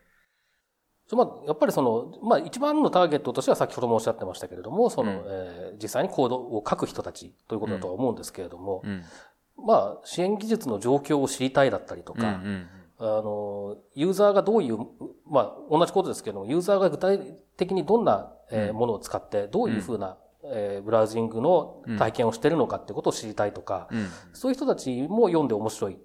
[1.16, 9.04] まあ、やっぱりその、まあ一番のターゲットとしては先ほどもおっしゃってましたけれども、その、うんえー実際にコードを書く人たちということだとは思うんですけれども、うん。
[9.66, 12.20] まあ支援技術の状況を知りたいだったりとうん。
[12.20, 12.70] うか、ん。
[13.04, 14.78] あの、ユーザーがどういう、
[15.26, 17.20] まあ同じことですけども、ユーザーが具体
[17.58, 24.08] 的にどんな、えものを使って、どういうふうなえーブラウジングの体験をしてるのかってことを知りたいとか、うん。
[24.34, 25.98] そういう人たちも読んで面白い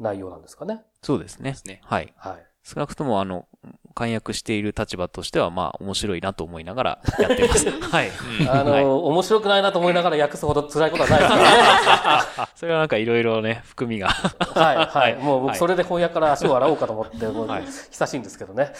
[0.00, 0.82] 内容なんですかね。
[1.02, 1.54] そうですね。
[1.66, 2.12] ねはい。
[2.16, 2.46] はい。
[2.62, 3.46] 少なくとも、あの、
[3.94, 7.70] 簡約している立場としては、まあ、面白いなと思いながらやってます。
[7.80, 8.10] はい。
[8.50, 12.46] あの、はい面白くないなと思いながら訳すほど辛いことはないですね。
[12.56, 14.08] それはなんかいろいろね、含みが。
[14.08, 15.14] はい、はい。
[15.16, 18.72] もう僕はいそれで翻訳から足を洗おうかと思って、もうはい久しいんですけどね。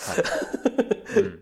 [1.17, 1.41] うん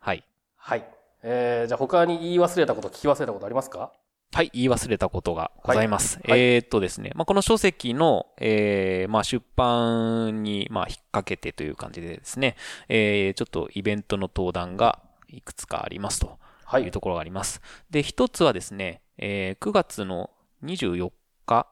[0.00, 0.24] はい。
[0.56, 0.84] はい。
[1.22, 3.92] えー、じゃあ他に言い忘れたこと、聞き忘れたことありますか？
[4.34, 6.18] はい、言い忘れたことがございます。
[6.26, 12.56] はいえーっとですね、まあ、この書籍の、えー、まあ、出版に、まあ、引っ掛けてという感じでですね、
[12.88, 17.60] えー、ちょっとイベントの登壇がいくつかありますとはいいうところがあります。
[17.90, 20.30] で、一つはですね、えー、9月の
[20.64, 21.12] 24
[21.44, 21.66] 日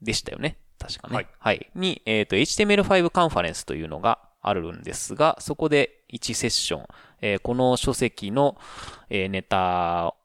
[0.00, 0.58] でしたよね。
[0.80, 1.28] 確かね。
[1.38, 6.86] はいに、えーっと、HTML5 カンファレンスというのがあるんですが、そこで1セッション、
[7.20, 8.56] えーこの書籍の、
[9.08, 10.16] えーネタ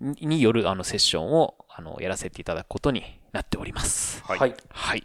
[0.00, 4.22] にによるあのセッションをあのやらせていただくことになっております。
[4.24, 4.38] はい。
[4.38, 4.54] はい。
[4.70, 5.04] はい。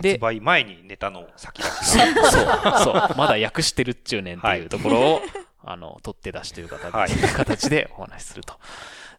[0.00, 5.20] で発売前にネタの先出しそうが。、そう、まだ訳してるっちゅうねんっていうところを、
[5.64, 8.54] あの、取って出しという形,、はい形でお話しすると。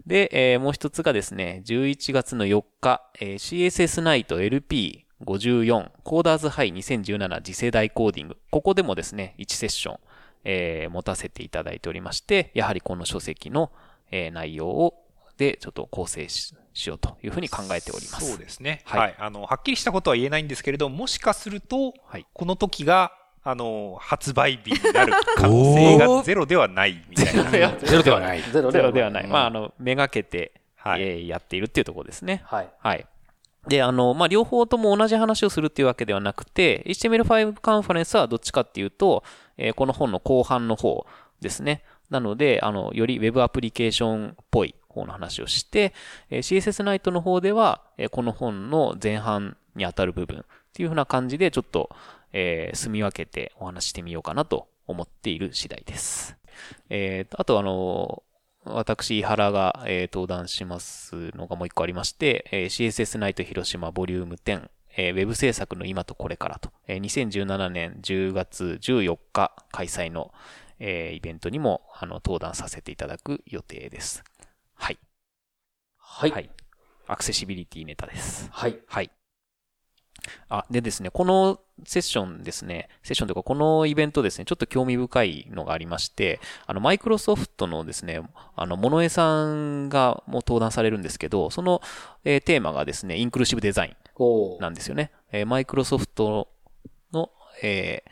[0.07, 8.38] で、えーもう一つがですね、11月の4日、えー CSS ナイト LP54 コーダーズハイ2017次世代コーディング。
[8.49, 9.99] ここでもですね、1セッション、
[10.45, 13.72] えー持たせていただいておりまして、やはりこの書籍の、
[14.11, 15.05] えー内容を、
[15.40, 18.30] で、ちょっと構成ししようというふうに考えております。
[18.30, 18.82] そうですね。
[18.86, 19.16] はいはい。
[19.18, 27.44] あの、はっきりしたことは言えないんですけれど、もしかすると、はいこの時が、あの、発売日になる可能性がゼロではないみたいな。
[27.80, 28.42] ゼロではない。
[28.52, 29.24] ゼロではない。
[29.24, 32.42] うんまあ、あの、めがけて、はいえーやっているっていうところですね。
[32.46, 32.70] はい。
[32.80, 33.06] はい。
[33.68, 39.24] で、あの、まあ、両方とも同じ話をするっていうわけではなくて、HTML5 カンファレンスはどっちかっていうと、
[39.58, 41.06] えーこの本の後半の方
[41.40, 41.84] ですね。
[42.10, 45.94] なので、あの、より Web アプリケーションっぽい方の話をして、
[46.30, 51.90] え CSS ナイトの方では、えこの本の前半にあたる部分っていう風な感じで、ちょっと、
[52.34, 56.36] えー住み分けてお話してみようかなと思っている次第です。
[56.90, 58.24] えーあと、あの、
[58.66, 70.32] 私、井原が、えー登壇しますのがもう一個ありまして、えー CSS ナイト広島ボリューム10、えーウェブ制作の今とこれからと、えー2017年10月14日開催の、
[70.80, 74.24] えーイベントにも、あの、登壇させていただく予定です。
[76.20, 76.32] はい。
[76.32, 76.49] はい。
[77.07, 78.49] アクセシビリティネタです。
[78.51, 78.78] はい。
[78.88, 79.09] はい。
[80.49, 88.22] あ、でですね、このセッションですね、セッションというか、このイベントですね、ちょっと興味深いのがありまして、あの、マイクロソフトのですね、
[88.57, 91.82] あの、モノエさんがもう登壇されるんですけど、その、
[92.26, 95.11] えーテーマがですね、インクルーシブデザインなんですよね。
[95.32, 96.49] えーマイクロソフト
[97.13, 97.32] の、
[97.63, 98.11] えー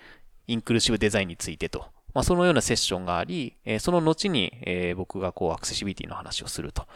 [0.50, 1.88] インクルーシブデザインについてと。
[2.14, 6.88] まあ、そのようなセッションがあり、えーその後に、えー僕がこう、アクセシビリティの話をすると、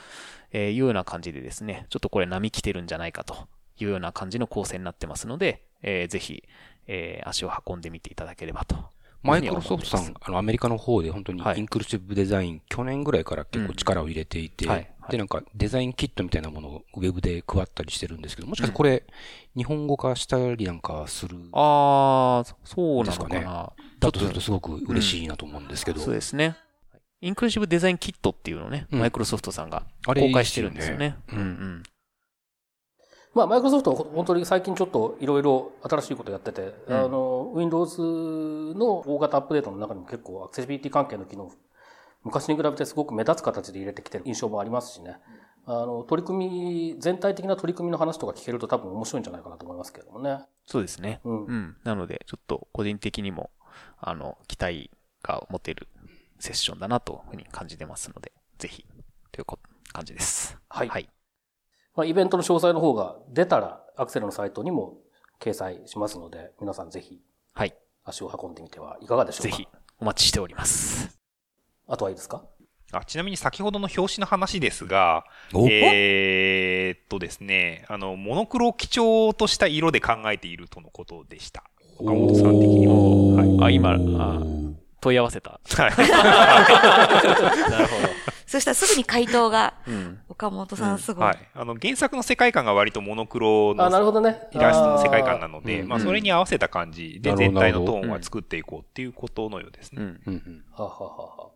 [0.52, 3.48] えーいうような感じでですね、ちょっとこれ波来てるんじゃないかと
[3.80, 6.44] いうような感じの構成になってますので、えーぜひ、
[6.88, 8.76] えー足を運んでみていただければと。
[9.24, 11.60] マイクロソフトさん、あの、アメリカの方で本当にはい。
[11.60, 14.72] インクルーシブデザイン、去年ぐらいから結構力を入れていて、うん。
[14.72, 14.90] はい。
[15.00, 15.12] はい。
[15.12, 19.04] で、なんかデザインキットみたいなものをウェブで配ったりしてるんですけど、もしかしてこれ、
[19.56, 23.72] 日本語化したりなんかする、あー、そうなのかですな。
[24.00, 26.56] だとするとすごく嬉しいなと思うんですけど、そうですね。
[27.22, 31.06] インクルーシブデザインキットっていうのをね、うんマイクロソフトさんがあれ公開してるんですよね。
[31.06, 31.84] いいですよねうんうん。
[33.34, 41.50] まあ、マイクロソフトは本当に最近ちょっといろいろ新しいことやってて、うんあの、Windows の大型アップデートの中にも結構アクセシビリティ関係の機能、
[42.24, 45.18] 昔に比べてすごく目立つ形で入れてきてる印象もありますしね。
[45.66, 46.50] あの、取り組
[46.94, 50.40] み、全体的な取り組みの話とか聞けると多分面白いんじゃないかなと思いますけどもね。
[50.66, 51.22] そうですね。
[51.24, 51.78] うんうん。
[51.84, 53.52] なので、ちょっと個人的にも、
[54.00, 54.90] あの、期待
[55.22, 55.88] が持てる
[56.42, 58.86] セッションだなというふうに感じてますので、ぜひ、
[59.32, 59.60] というこ
[59.94, 60.58] 感じです。
[60.70, 61.10] はいはい。
[61.96, 64.98] まあ、イベントの詳細の方が出たら、アクセルのサイトにも
[65.40, 67.20] 掲載しますので、皆さんぜひ
[67.54, 67.76] はい。
[68.04, 69.56] 足を運んでみてはいかがでしょうか。
[69.58, 69.68] ぜひ、
[70.00, 71.20] お待ちしております。
[71.88, 72.46] あとはいいですか？
[72.94, 75.24] あちなみに先ほどの表紙の話ですが、
[75.54, 81.64] おえーっとですね、あの、モノクロを基調とした色で考えているとのことでした。
[82.00, 82.94] 岡本さん的には。
[83.36, 83.66] はい。
[83.66, 84.42] あ、今、あ
[85.02, 85.52] 問い合わせた。
[85.52, 85.92] はい。
[87.72, 87.96] なるほ
[88.46, 89.94] そしたらすぐに回答が、ど。
[89.94, 90.20] うん。
[90.28, 91.26] 岡本さんすごい。
[91.26, 91.38] はい。
[91.56, 94.48] あの、原作の世界観が割とモノクロあ、なるのほどね。
[94.52, 100.02] イラストの世界観なので、まあ、それに合わせた感じで全体のトーンは作っていこうっていうことのようですね。
[100.02, 100.22] うん。
[100.28, 101.50] うんうんはははは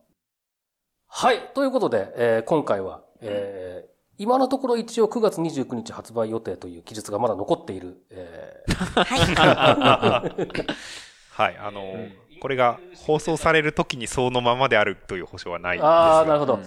[1.07, 1.51] はい。
[1.53, 10.65] ということで、えー今回は、えー今のところ一応9月29日発売予定という記述がまだ残っている、えーはい。
[11.35, 11.57] はい。
[11.57, 11.81] あの、
[12.45, 16.59] これが放送される時にそのままであるという保証はないんですああ、がなるほど。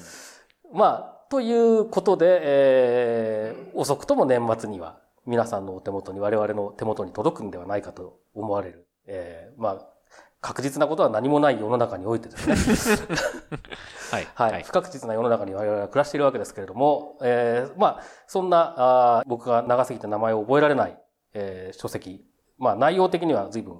[0.74, 0.86] ま
[1.24, 8.88] あ、ということで、えー、遅くとも年末には皆さんのお手元に我々の手元に届くんではないかと思われる。
[9.06, 9.86] えー、まあ、
[10.40, 12.56] 確実なことは何もない世の中においてですね。
[14.10, 14.26] はい。
[14.34, 14.52] はい。
[14.54, 20.98] はい、不確実な世の中に我々は暮らしているわけですけれども、えー、まあ、そんな、あ僕が長すぎて名前を覚えられない、
[21.34, 22.24] えー、書籍。
[22.58, 23.78] まあ、内容的には随分、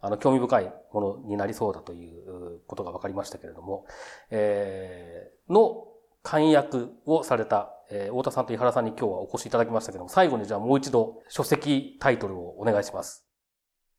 [0.00, 3.86] あの、興味深いものになりそうだということが分かりましたけれども、
[4.30, 5.86] えー、の
[6.22, 13.26] 簡約をされた、えー、太田さんと井原さんに今日はお越しいただきましたけども、最後にじゃあもう一度書籍タイトルをお願いします。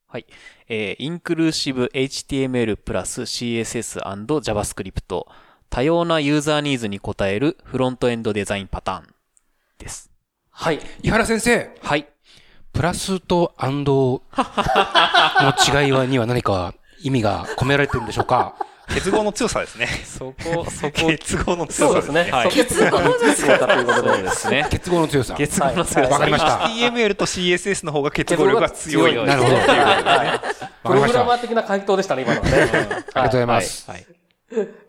[0.07, 0.25] はい。
[0.67, 5.25] えー、インクルーシブ HTML プラス CSS&JavaScript
[5.69, 9.07] 多様なユーザーニーズに応えるフロントエンドデザインパターン
[9.77, 10.11] です。
[10.49, 10.79] はい。
[11.01, 11.73] 井原先生。
[11.81, 12.10] はい。
[12.73, 18.55] プラスとアンドの違いはには何か意味が込められてるんでしょうか？
[18.93, 19.87] 結合の強さですね。
[20.03, 21.07] そこ、そこ。
[21.07, 21.95] 結合の強さ。
[21.95, 22.29] ですね。
[22.29, 24.23] はい、結合の強さということで。
[24.23, 24.67] ですね。
[24.69, 25.33] 結合の強さ。
[25.35, 26.09] 結合の強さ。
[26.09, 26.57] わかりました。
[26.65, 29.15] HTML と CSS の方が結合力が強い。
[29.25, 29.55] なるほど。
[30.83, 32.51] プログラマー的な回答でしたね、今のね。
[32.51, 33.45] ありがとうござい。
[33.45, 33.89] ます。
[33.89, 34.05] はい。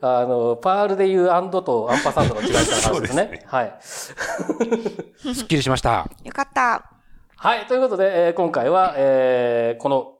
[0.00, 1.14] あの、パールでい。
[1.16, 2.48] うアンドとアンパサンドの違い。
[2.48, 2.66] みたい。
[2.66, 3.44] な感じですね。
[3.46, 3.74] はい。
[3.80, 4.14] す
[5.44, 6.08] っきりしました。
[6.24, 6.82] よかった。
[7.42, 7.66] はい。
[7.66, 10.12] ということで、えー、今回は、えー、この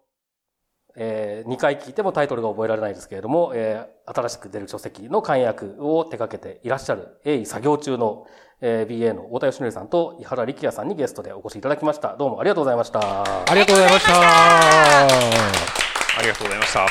[0.94, 8.26] えー、2回聞いてもタイトルが覚えられないですけれども、えー、新しく出る書籍の簡約を手掛けていらっしゃる、鋭意作業中の、
[8.60, 12.14] えー、BA の太田義則さんと井原力也さんにゲストでお越しいただきました。
[12.16, 13.00] どうもありがとうございました。
[13.00, 14.12] ありがとうございました。
[14.14, 15.06] あ
[16.20, 16.86] りがとうございました。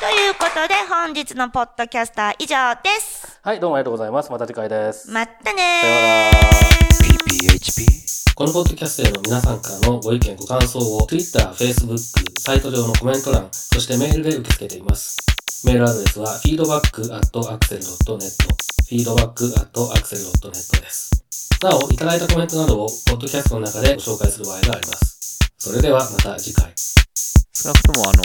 [0.00, 3.40] ということで、本日のポッドキャスター以上です。
[3.42, 4.30] はい、どうもありがとうございます。
[4.30, 5.10] また次回です。
[5.10, 6.30] またね
[7.34, 7.64] さよなら。
[7.64, 11.98] PPHP このポッドキャストへの皆さんからのご意見ご感想を Twitter、Facebook、
[12.40, 15.16] サイト上のコメント欄、そしてメールで受け付けています。
[15.64, 18.30] メールアドレスは feedback.axel.net
[18.90, 21.10] feedback.axel.net です。
[21.62, 25.38] なお、いただいたコメントなどをポッドキャストの中でご紹介する場合があります。
[25.58, 26.72] それではまた次回。
[27.52, 28.22] 少なくともあの、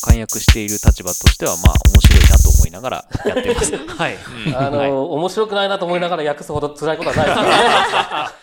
[0.00, 3.76] 解約している立場としては、まあ、面白いなと思いながらやってます。
[3.76, 4.16] はい。
[4.54, 7.40] あの、面白くないなと思いながら訳すほど辛いことはないです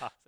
[0.03, 0.09] ね。